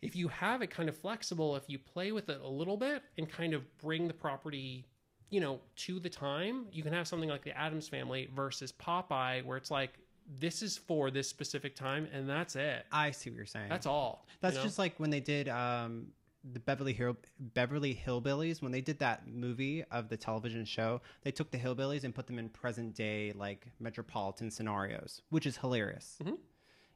[0.00, 3.02] if you have it kind of flexible, if you play with it a little bit
[3.18, 4.86] and kind of bring the property,
[5.30, 9.44] you know, to the time, you can have something like the Addams Family versus Popeye,
[9.44, 9.98] where it's like
[10.38, 12.86] this is for this specific time, and that's it.
[12.90, 13.68] I see what you're saying.
[13.68, 14.26] That's all.
[14.30, 14.62] you That's know?
[14.62, 16.06] just like when they did um,
[16.52, 18.60] the Beverly Hill Beverly Hillbillies.
[18.62, 22.26] When they did that movie of the television show, they took the hillbillies and put
[22.26, 26.18] them in present day like metropolitan scenarios, which is hilarious.
[26.22, 26.38] Mhm.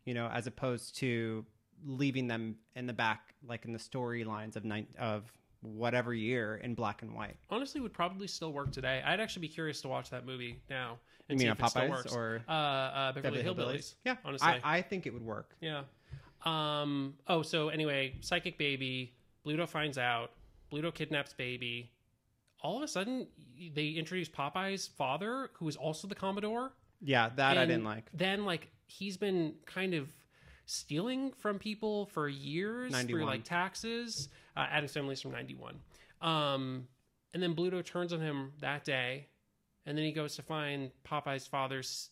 [0.04, 1.44] You know, as opposed to
[1.84, 6.74] leaving them in the back, like in the storylines of nine of whatever year in
[6.74, 7.36] black and white.
[7.50, 9.02] honestly would probably still work today.
[9.04, 11.70] I'd actually be curious to watch that movie now You and mean see if it
[11.70, 12.14] still works.
[12.14, 13.94] or uh, uh, Beverly, Hillbillies.
[14.04, 14.48] Yeah, honestly.
[14.48, 15.56] I, I think it would work.
[15.60, 15.82] Yeah.
[16.44, 17.14] Um.
[17.26, 19.14] Oh, so anyway, psychic baby.
[19.44, 20.30] Bluto finds out.
[20.72, 21.90] Bluto kidnaps baby.
[22.60, 23.26] All of a sudden,
[23.74, 26.72] they introduce Popeye's father, who is also the Commodore.
[27.00, 28.10] Yeah, that I And didn't like.
[28.12, 30.12] Then, like, he's been kind of
[30.68, 34.28] stealing from people for years through like taxes.
[34.56, 35.80] Uh, Addams family's from '91.
[36.20, 36.86] Um,
[37.34, 39.28] and then Bluto turns on him that day,
[39.86, 42.10] and then he goes to find Popeye's father's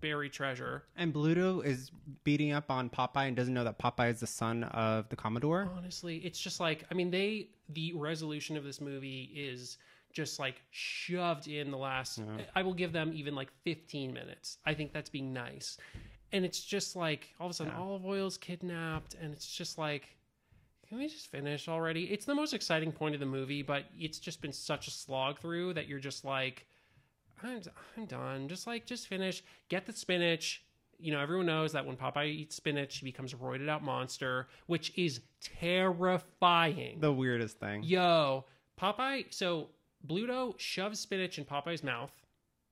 [0.00, 0.84] buried treasure.
[0.96, 1.90] And Bluto is
[2.24, 5.70] beating up on Popeye and doesn't know that Popeye is the son of the Commodore.
[5.76, 9.78] Honestly, it's just like I mean, they the resolution of this movie is
[10.12, 12.18] just like shoved in the last.
[12.18, 12.44] Yeah.
[12.54, 14.58] I will give them even like 15 minutes.
[14.64, 15.76] I think that's being nice,
[16.34, 17.80] and it's just like all of a sudden Yeah.
[17.80, 20.08] Olive Oyl's kidnapped, and it's just like.
[20.86, 22.04] Can we just finish already?
[22.12, 25.40] It's the most exciting point of the movie, but it's just been such a slog
[25.40, 26.66] through that you're just like,
[27.42, 27.62] I'm,
[27.96, 28.48] I'm done.
[28.48, 29.42] Just like, just finish.
[29.70, 30.62] Get the spinach.
[30.98, 34.46] You know, everyone knows that when Popeye eats spinach, he becomes a roided out monster,
[34.66, 37.00] which is terrifying.
[37.00, 37.82] The weirdest thing.
[37.82, 38.44] Yo,
[38.78, 39.24] Popeye.
[39.30, 39.68] So
[40.06, 42.12] Bluto shoves spinach in Popeye's mouth.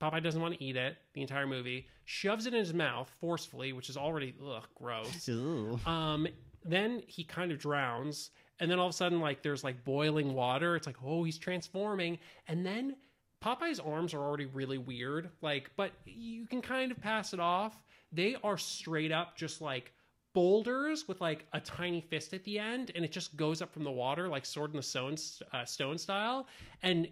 [0.02, 1.86] Popeye doesn't want to eat it the entire movie.
[2.04, 5.28] Shoves it in his mouth forcefully, which is already ugh, gross.
[5.28, 5.78] Ew.
[5.86, 6.26] Um,
[6.64, 10.34] then he kind of drowns, and then all of a sudden, like there's like boiling
[10.34, 10.74] water.
[10.74, 12.96] It's like, oh, he's transforming, and then
[13.42, 15.30] Popeye's arms are already really weird.
[15.40, 17.80] Like, but you can kind of pass it off.
[18.10, 19.92] They are straight up just like
[20.34, 23.84] boulders with like a tiny fist at the end, and it just goes up from
[23.84, 25.16] the water like Sword in the Stone
[25.52, 26.48] uh, stone style,
[26.82, 27.06] and.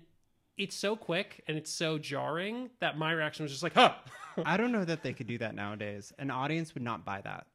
[0.61, 3.95] It's so quick and it's so jarring that my reaction was just like, huh.
[4.45, 6.13] I don't know that they could do that nowadays.
[6.19, 7.47] An audience would not buy that.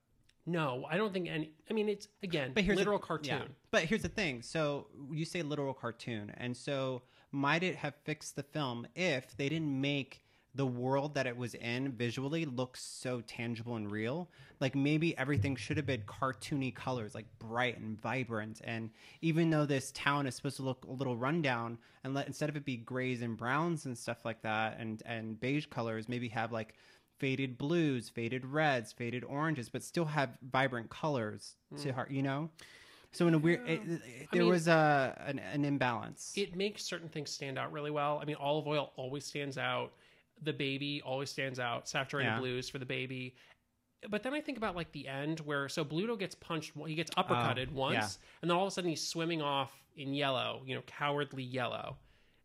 [0.47, 1.51] no, I don't think any.
[1.69, 3.37] I mean, it's again, But here's the- literal cartoon.
[3.41, 3.47] Yeah.
[3.71, 4.41] But here's the thing.
[4.41, 9.49] So you say literal cartoon, and so might it have fixed the film if they
[9.49, 10.21] didn't make
[10.55, 14.29] the world that it was in visually looks so tangible and real?
[14.59, 18.61] Like maybe everything should have been cartoony colors, like bright and vibrant.
[18.63, 18.89] And
[19.21, 22.55] even though this town is supposed to look a little rundown, and let, instead of
[22.55, 26.51] it be grays and browns and stuff like that, and and beige colors, maybe have
[26.51, 26.75] like
[27.19, 31.95] faded blues, faded reds, faded oranges, but still have vibrant colors to hmm.
[31.95, 32.49] heart, you know?
[33.11, 36.33] So in a weird, it, it- there mean- was a an, an imbalance.
[36.35, 38.19] it makes certain things stand out really well.
[38.21, 39.93] I mean, Olive Oyl always stands out.
[40.41, 41.87] The baby always stands out.
[41.87, 42.39] Saturated Yeah.
[42.39, 43.35] blues for the baby.
[44.09, 47.11] But then I think about like the end where so Bluto gets punched, he gets
[47.11, 48.39] uppercutted oh, once, Oh, yeah.
[48.41, 51.97] and then all of a sudden he's swimming off in yellow, you know, cowardly yellow,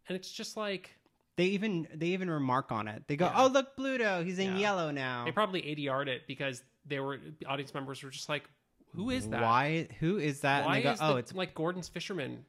[0.09, 0.91] and it's just like
[1.36, 3.03] they even they even remark on it.
[3.09, 3.34] They go, Yeah.
[3.43, 7.74] "Oh, look, Bluto, he's in yellow now." they probably ADR'd it because they were audience
[7.74, 8.49] members were just like,
[8.95, 9.43] who is that?
[9.43, 9.88] Why?
[10.01, 10.64] Who is that?
[10.64, 12.45] Why and they go, is "Oh, the, it's like Gorton's fisherman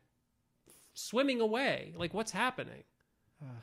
[0.93, 1.93] swimming away?
[1.97, 2.83] Like what's happening?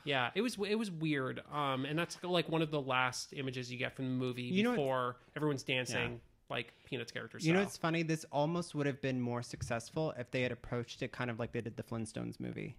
[0.03, 1.41] Yeah, it was it was weird.
[1.51, 4.63] Um, and that's like one of the last images you get from the movie You
[4.63, 6.19] know before everyone's dancing
[6.49, 7.45] like Peanuts characters.
[7.45, 8.01] You know, it's funny.
[8.03, 11.51] This almost would have been more successful if they had approached it kind of like
[11.51, 12.75] they did the Flintstones movie.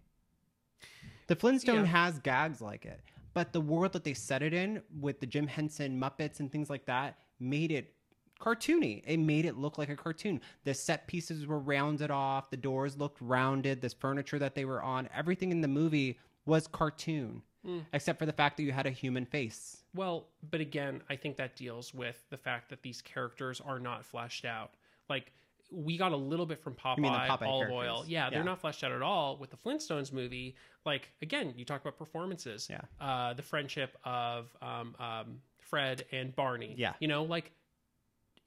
[1.29, 1.85] The Flintstone Yeah.
[1.87, 3.01] has gags like it,
[3.35, 6.69] but the world that they set it in with the Jim Henson Muppets and things
[6.69, 7.95] like that made it
[8.41, 9.03] cartoony.
[9.07, 10.41] It made it look like a cartoon.
[10.65, 14.83] The set pieces were rounded off, the doors looked rounded, this furniture that they were
[14.83, 17.85] on, everything in the movie was cartoon, Mm.
[17.93, 19.85] except for the fact that you had a human face.
[19.95, 24.05] Well, but again, I think that deals with the fact that these characters are not
[24.05, 24.73] fleshed out.
[25.09, 25.33] Like
[25.71, 27.83] we got a little bit from Popeye, Popeye Olive Oyl.
[27.85, 28.09] characters.
[28.09, 29.37] Yeah, they're not fleshed out at all.
[29.37, 32.69] With the Flintstones movie, like again, you talk about performances.
[32.71, 32.81] Yeah.
[33.01, 36.75] Uh, the friendship of um, um, Fred and Barney.
[36.77, 36.95] Yeah.
[36.99, 37.53] You know, like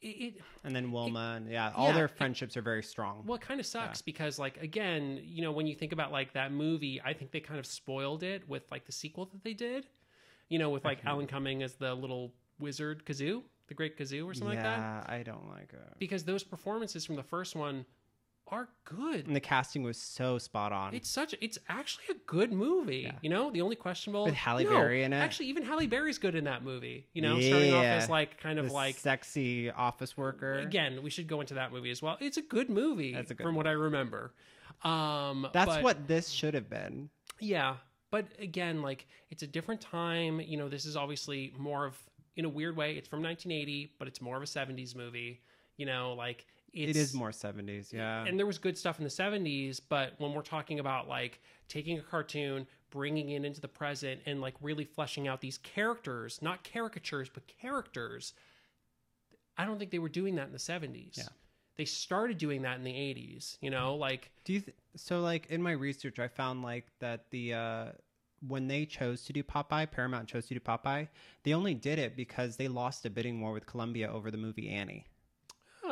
[0.03, 3.23] it, it And then Wilma, and yeah, all yeah, their it- friendships are very strong.
[3.25, 6.33] well, it kind of sucks because, like, again, you know, when you think about like
[6.33, 9.53] that movie, I think they kind of spoiled it with like the sequel that they
[9.53, 9.87] did.
[10.49, 14.33] You know, with like Alan Cumming as the little wizard Kazoo, the Great Kazoo, or
[14.33, 14.77] something like that.
[14.77, 15.93] yeah, I don't like it.
[15.99, 17.85] Because those performances from the first one
[18.49, 19.25] are good.
[19.25, 20.93] And the casting was so spot on.
[20.93, 21.33] It's such.
[21.41, 22.97] It's actually a good movie.
[23.05, 23.11] Yeah.
[23.21, 25.17] You know, the only questionable With Halle No, Berry in it.
[25.17, 27.07] Actually, even Halle Berry's good in that movie.
[27.13, 30.55] You know, starting off as like kind of The like sexy office worker.
[30.55, 31.01] again.
[31.03, 32.17] We should go into that movie as well.
[32.19, 34.33] It's a good movie That's a good from what I remember.
[34.83, 37.09] Um, That's but- what this should have been.
[37.39, 37.77] Yeah,
[38.11, 40.39] but again, like it's a different time.
[40.41, 41.97] You know, this is obviously more of
[42.35, 42.93] in a weird way.
[42.95, 45.41] It's from 1980, but it's more of a 70s movie.
[45.77, 48.25] You know, like it's, It is more 70s, yeah.
[48.25, 51.99] and there was good stuff in the 70s but when we're talking about like taking
[51.99, 56.63] a cartoon bringing it into the present and like really fleshing out these characters not
[56.63, 58.33] caricatures but characters
[59.57, 61.23] i don't think they were doing that in the 70s Yeah.
[61.77, 65.47] they started doing that in the 80s you know like Do you th- so like
[65.47, 67.85] in my research I found like that the uh
[68.45, 71.07] when they chose to do Popeye, Paramount chose to do Popeye,
[71.43, 74.67] they only did it because they lost a bidding war with Columbia over the movie
[74.69, 75.05] Annie.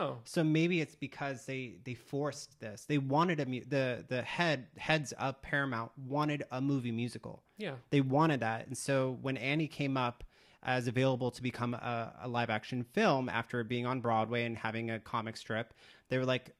[0.01, 2.85] Oh So maybe it's because they they forced this.
[2.85, 7.43] They wanted a mu- the the head heads of Paramount wanted a movie musical.
[7.57, 10.23] yeah They wanted that, and so when Annie came up
[10.63, 14.91] as available to become a, a live action film after being on Broadway and having
[14.91, 15.73] a comic strip,
[16.09, 16.55] they were like,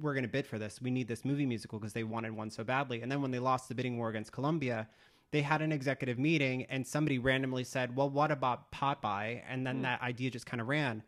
[0.00, 0.82] "We're going to bid for this.
[0.82, 3.38] We need this movie musical because they wanted one so badly." And then when they
[3.38, 4.88] lost the bidding war against Columbia.
[5.30, 9.76] They had an executive meeting, and somebody randomly said, "Well, what about Popeye?" And then
[9.76, 9.82] hmm.
[9.84, 11.02] that idea just kind of ran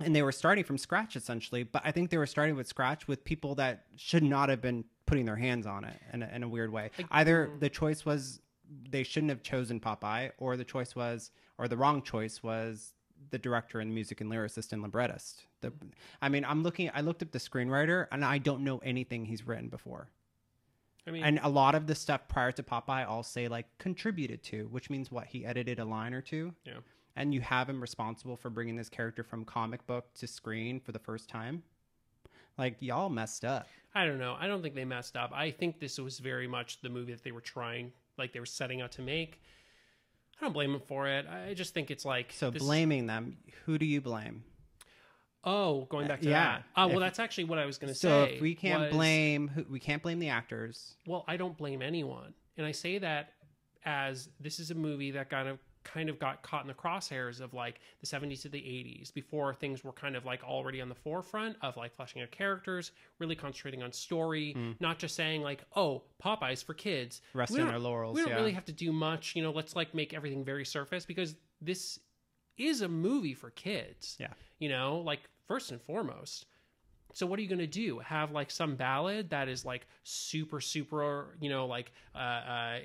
[0.00, 3.08] and they were starting from scratch essentially but i think they were starting with scratch
[3.08, 6.42] with people that should not have been putting their hands on it in a, in
[6.42, 6.90] a weird way.
[7.10, 7.58] Either mm-hmm.
[7.60, 8.40] the choice was
[8.90, 12.92] they shouldn't have chosen popeye or the choice was or the wrong choice was
[13.30, 15.46] the director and music and lyricist and librettist.
[15.60, 15.88] The, mm-hmm.
[16.20, 19.46] i mean i'm looking i looked up the screenwriter and i don't know anything he's
[19.46, 20.08] written before.
[21.06, 24.42] I mean and a lot of the stuff prior to popeye i'll say like contributed
[24.44, 26.52] to which means what he edited a line or two?
[26.64, 26.74] Yeah
[27.16, 30.92] and you have him responsible for bringing this character from comic book to screen for
[30.92, 31.62] the first time
[32.58, 34.36] like y'all messed up I don't know.
[34.38, 35.30] I don't think they messed up.
[35.34, 38.44] I think this was very much the movie that they were trying, like they were
[38.44, 39.40] setting out to make.
[40.38, 41.24] I don't blame them for it.
[41.26, 44.44] I just think it's like so this- blaming them who do you blame
[45.44, 46.58] Oh, going back to yeah.
[46.58, 46.64] that.
[46.78, 48.34] Uh, well, If- that's actually what I was going to so say.
[48.34, 52.34] if we can't was- blame we can't blame the actors well, I don't blame anyone,
[52.58, 53.32] and I say that
[53.86, 57.40] as this is a movie that kind of kind of got caught in the crosshairs
[57.40, 60.88] of like the 70s to the 80s before things were kind of like already on
[60.88, 64.72] the forefront of like fleshing out characters really concentrating on story Hmm.
[64.80, 68.22] not just saying like oh popeye's for kids Rest We in don't- our laurels, we
[68.22, 68.36] don't yeah.
[68.36, 71.98] really have to do much you know let's like make everything very surface because this
[72.58, 74.32] is a movie for kids Yeah.
[74.58, 76.46] you know like first and foremost
[77.12, 77.98] so what are you going to do?
[78.00, 82.78] Have like some ballad that is like super super you know like uh, uh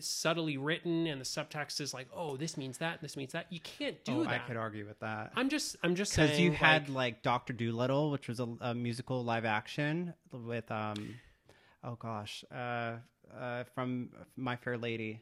[0.00, 3.46] subtly written and the subtext is like oh this means that this means that.
[3.50, 4.30] You can't do oh, that.
[4.32, 5.32] i could argue with that.
[5.36, 8.74] I'm just i'm just because you had like, like Doctor Dolittle, which was a, a
[8.74, 11.14] musical live action with um,
[11.82, 12.96] oh gosh, uh,
[13.38, 15.20] uh, from My Fair Lady.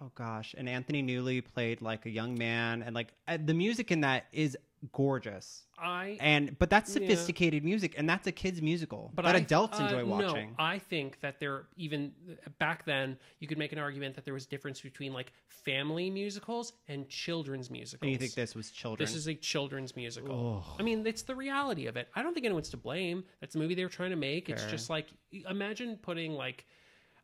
[0.00, 3.90] Oh gosh, and Anthony Newley played like a young man, and like uh, the music
[3.90, 4.56] in that is
[4.92, 7.00] gorgeous, i and but that's Yeah.
[7.00, 10.50] sophisticated music, and that's a kids musical but that I- adults uh, enjoy watching.
[10.50, 12.12] No, I think that there even
[12.58, 16.72] back then you could make an argument that there was difference between like family musicals
[16.88, 18.02] and children's musicals.
[18.02, 19.04] and you think this was children?
[19.04, 20.64] This is a children's musical.
[20.78, 22.08] I mean, it's the reality of it.
[22.14, 23.24] I don't think anyone's to blame.
[23.40, 24.48] That's the movie they were trying to make.
[24.48, 25.08] It's just like
[25.48, 26.66] imagine putting like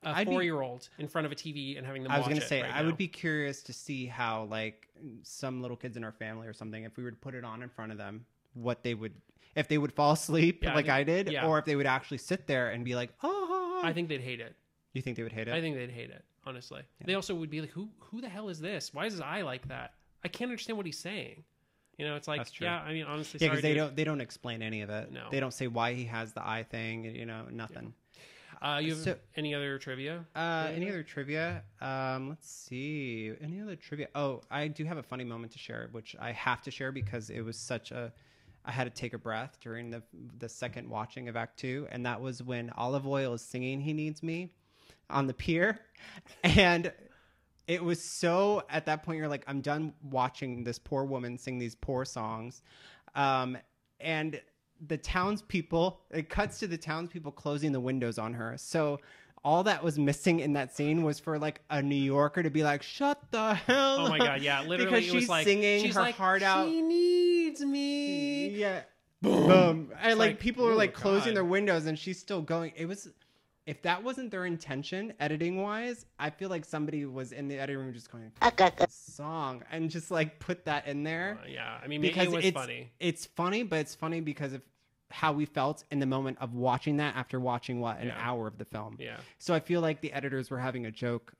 [0.03, 2.12] a I'd four-year-old in front of a TV and having them.
[2.12, 2.86] I was gonna say right I now.
[2.86, 4.88] would be curious to see how like
[5.22, 7.62] some little kids in our family or something, if we were to put it on
[7.62, 8.24] in front of them,
[8.55, 9.12] what they would
[9.55, 11.46] if they would fall asleep Yeah, I like think- I did, yeah.
[11.46, 14.40] or if they would actually sit there and be like, oh, I think they'd hate
[14.40, 14.55] it.
[14.92, 15.55] you think they would hate it?
[15.55, 16.24] I think they'd hate it.
[16.46, 17.90] Honestly, they also would be like, "Who?
[17.98, 18.94] Who the hell is this?
[18.94, 19.92] Why is his eye like that?
[20.24, 21.44] I can't understand what he's saying."
[21.98, 22.80] You know, it's like, yeah.
[22.80, 23.76] I mean, honestly, yeah, because they dude.
[23.76, 25.12] don't they don't explain any of it.
[25.12, 25.26] No.
[25.30, 27.05] they don't say why he has the eye thing.
[27.05, 27.92] You know, nothing.
[28.62, 30.26] Uh, you have So- any other trivia?
[30.34, 31.62] Uh, any other trivia?
[31.80, 33.32] Um, let's see.
[33.40, 34.08] Any other trivia?
[34.14, 37.30] Oh, I do have a funny moment to share, which I have to share because
[37.30, 38.12] it was such a.
[38.62, 40.02] I had to take a breath during the
[40.38, 43.94] the second watching of Act Two, and that was when Olive Oyl is singing "He
[43.94, 44.52] Needs Me"
[45.08, 45.80] on the pier,
[46.44, 46.92] and
[47.66, 48.62] it was so.
[48.68, 52.61] At that point, you're like, I'm done watching this poor woman sing these poor songs,
[53.14, 53.56] um,
[53.98, 54.38] and
[54.87, 56.01] the townspeople.
[56.11, 58.55] It cuts to the townspeople closing the windows on her.
[58.57, 59.01] So
[59.43, 62.62] all that was missing in that scene was for like a New Yorker to be
[62.62, 65.47] like, "Shut the hell!" Oh my up," god, yeah, literally, because it was she's like
[65.47, 66.68] singing she's her like, heart out.
[66.68, 68.49] She needs needs me.
[68.49, 68.83] Yeah.
[69.22, 69.49] Boom.
[69.49, 69.93] Boom.
[70.01, 71.37] And like, like, people are oh, like closing God.
[71.37, 72.72] their windows and she's still going.
[72.76, 73.09] It was
[73.66, 77.85] if that wasn't their intention editing wise, I feel like somebody was in the editing
[77.85, 81.39] room just going "I got this song and just like put that in there.
[81.43, 82.91] Uh, yeah, I mean, because it was it's funny.
[82.99, 84.62] It's funny, but it's funny because of
[85.11, 88.16] how we felt in the moment of watching that after watching what an Yeah.
[88.18, 88.96] hour of the film.
[88.98, 89.16] Yeah.
[89.38, 91.32] So I feel like the editors were having a joke.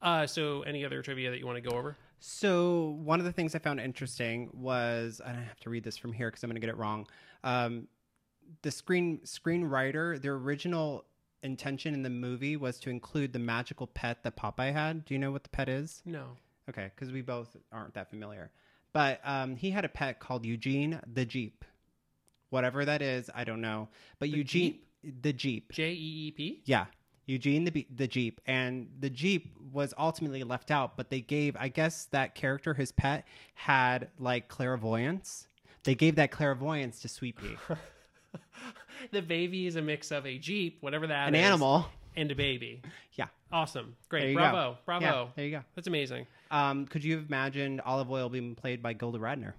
[0.00, 1.96] Uh, so, any other trivia that you want to go over?
[2.18, 6.12] So one of the things I found interesting was, I have to read this from
[6.12, 7.06] here because I'm going to get it wrong.
[7.44, 7.86] Um,
[8.62, 11.04] the screen screenwriter, their original
[11.44, 15.04] intention in the movie was to include the magical pet that Popeye had.
[15.04, 16.02] Do you know what the pet is?
[16.04, 16.36] No.
[16.68, 18.50] Okay, because we both aren't that familiar.
[18.92, 21.64] But um, he had a pet called Eugene the Jeep.
[22.52, 23.88] Whatever that is, I don't know.
[24.18, 24.78] But The Eugene
[25.22, 25.72] the Jeep.
[25.72, 26.62] J E E P.
[26.66, 26.84] Yeah,
[27.24, 30.96] Eugene the the Jeep, and the Jeep was ultimately left out.
[30.98, 35.48] But they gave, I guess, that character, his pet, had like clairvoyance.
[35.84, 37.56] They gave that clairvoyance to Sweet Pea,
[39.12, 41.86] The baby is a mix of a jeep, whatever that an is, animal.
[42.16, 42.82] and a baby.
[43.14, 43.96] Yeah, Awesome.
[44.08, 44.34] Great.
[44.34, 44.72] Bravo.
[44.74, 44.78] go.
[44.86, 45.04] Bravo.
[45.04, 45.62] Yeah, there you go.
[45.74, 46.26] That's amazing.
[46.50, 49.54] Um, could you have imagined Olive Oyl being played by Gilda Radner?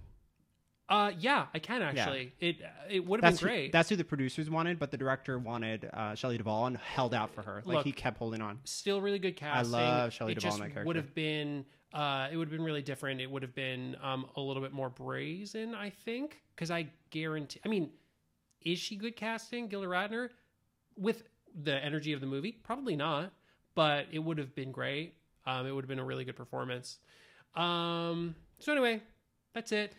[0.90, 2.34] Uh, yeah, I can actually.
[2.40, 2.58] It
[2.90, 3.72] it would have That's been who, great.
[3.72, 7.34] that's who the producers wanted, but the director wanted uh, Shelley Duvall and held out
[7.34, 7.64] for her.
[7.66, 8.60] Like Look, he kept holding on.
[8.66, 9.76] Still really good casting.
[9.76, 10.88] I love Shelley it Duvall just in that character.
[10.88, 11.66] would have been.
[11.94, 13.22] Uh, it would have been really different.
[13.22, 17.60] It would have been um, a little bit more brazen, I think, because I guarantee.
[17.64, 17.92] I mean,
[18.62, 20.30] is she good casting, Gilda Radner,
[20.98, 21.24] with
[21.64, 22.52] the energy of the movie?
[22.52, 23.32] Probably not,
[23.76, 25.14] but it would have been great.
[25.46, 26.98] Um, it would have been a really good performance.
[27.56, 29.02] Um, so anyway,
[29.54, 29.94] that's it.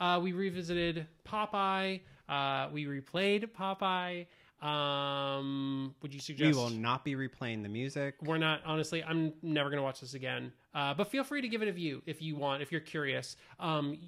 [0.00, 2.00] Uh, we revisited Popeye.
[2.28, 4.26] Uh, we replayed Popeye.
[4.66, 6.56] Um, would you suggest?
[6.56, 8.16] We will not be replaying the music.
[8.22, 9.02] We're not honestly.
[9.02, 10.52] I'm never gonna watch this again.
[10.74, 12.62] Uh, but feel free to give it a view if you want.
[12.62, 13.98] If you're curious, um,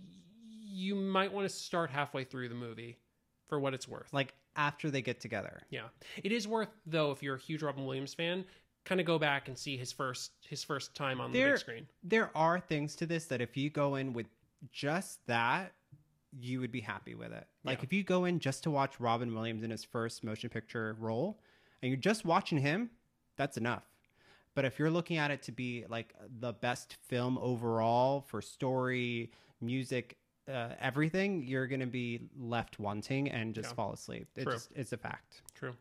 [0.73, 2.99] you might want to start halfway through the movie
[3.49, 4.13] for what it's worth.
[4.13, 5.63] Like after they get together.
[5.71, 5.89] Yeah,
[6.23, 8.45] it is worth though if you're a huge Robin Williams fan.
[8.85, 11.87] Kind of go back and see his first his first time on the big screen.
[12.03, 14.27] There are things to this that if you go in with
[14.71, 15.73] just that,
[16.39, 17.47] you would be happy with it.
[17.65, 17.85] Like Yeah.
[17.85, 21.39] if you go in just to watch Robin Williams in his first motion picture role
[21.83, 22.91] and you're just watching him,
[23.37, 23.85] that's enough.
[24.55, 29.31] But if you're looking at it to be like the best film overall for story,
[29.61, 30.17] music,
[30.51, 33.75] uh, everything, you're going to be left wanting and just Yeah.
[33.75, 34.27] fall asleep.
[34.35, 34.53] It's, True.
[34.53, 35.43] just, it's a fact.
[35.55, 35.75] True.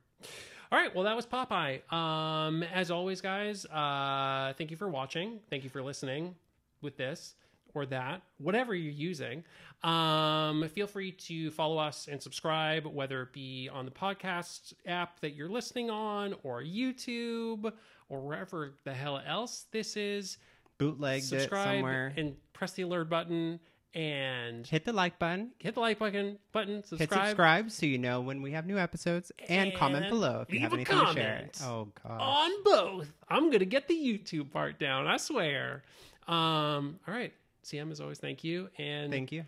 [0.71, 0.93] All right.
[0.95, 1.81] Well, that was Popeye.
[1.91, 5.39] Um, as always, guys, uh, thank you for watching.
[5.49, 6.35] Thank you for listening
[6.81, 7.35] with this
[7.74, 9.43] or that, whatever you're using.
[9.84, 15.19] Um, feel free to follow us and subscribe, whether it be on the podcast app
[15.22, 17.72] that you're listening on, or YouTube,
[18.09, 20.38] or wherever the hell else this is.
[20.78, 22.13] Bootlegged it subscribe somewhere.
[22.17, 23.59] and press the alert button
[23.93, 25.51] and Hit the like button.
[25.59, 26.38] hit the like button.
[26.51, 26.76] Button.
[26.76, 27.28] Hit Subscribe.
[27.28, 30.74] subscribe so you know when we have new episodes and, comment below if you have
[30.74, 31.49] anything to share.
[31.63, 32.19] Oh god.
[32.19, 33.11] on both.
[33.30, 35.07] I'm gonna get the YouTube part down.
[35.07, 35.84] I swear.
[36.28, 36.99] Um.
[37.07, 37.34] All right.
[37.64, 38.70] CM, as always, thank you.
[38.78, 39.43] And thank you.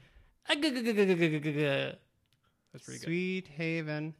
[2.74, 3.06] That's pretty good.
[3.06, 4.14] Sweethaven.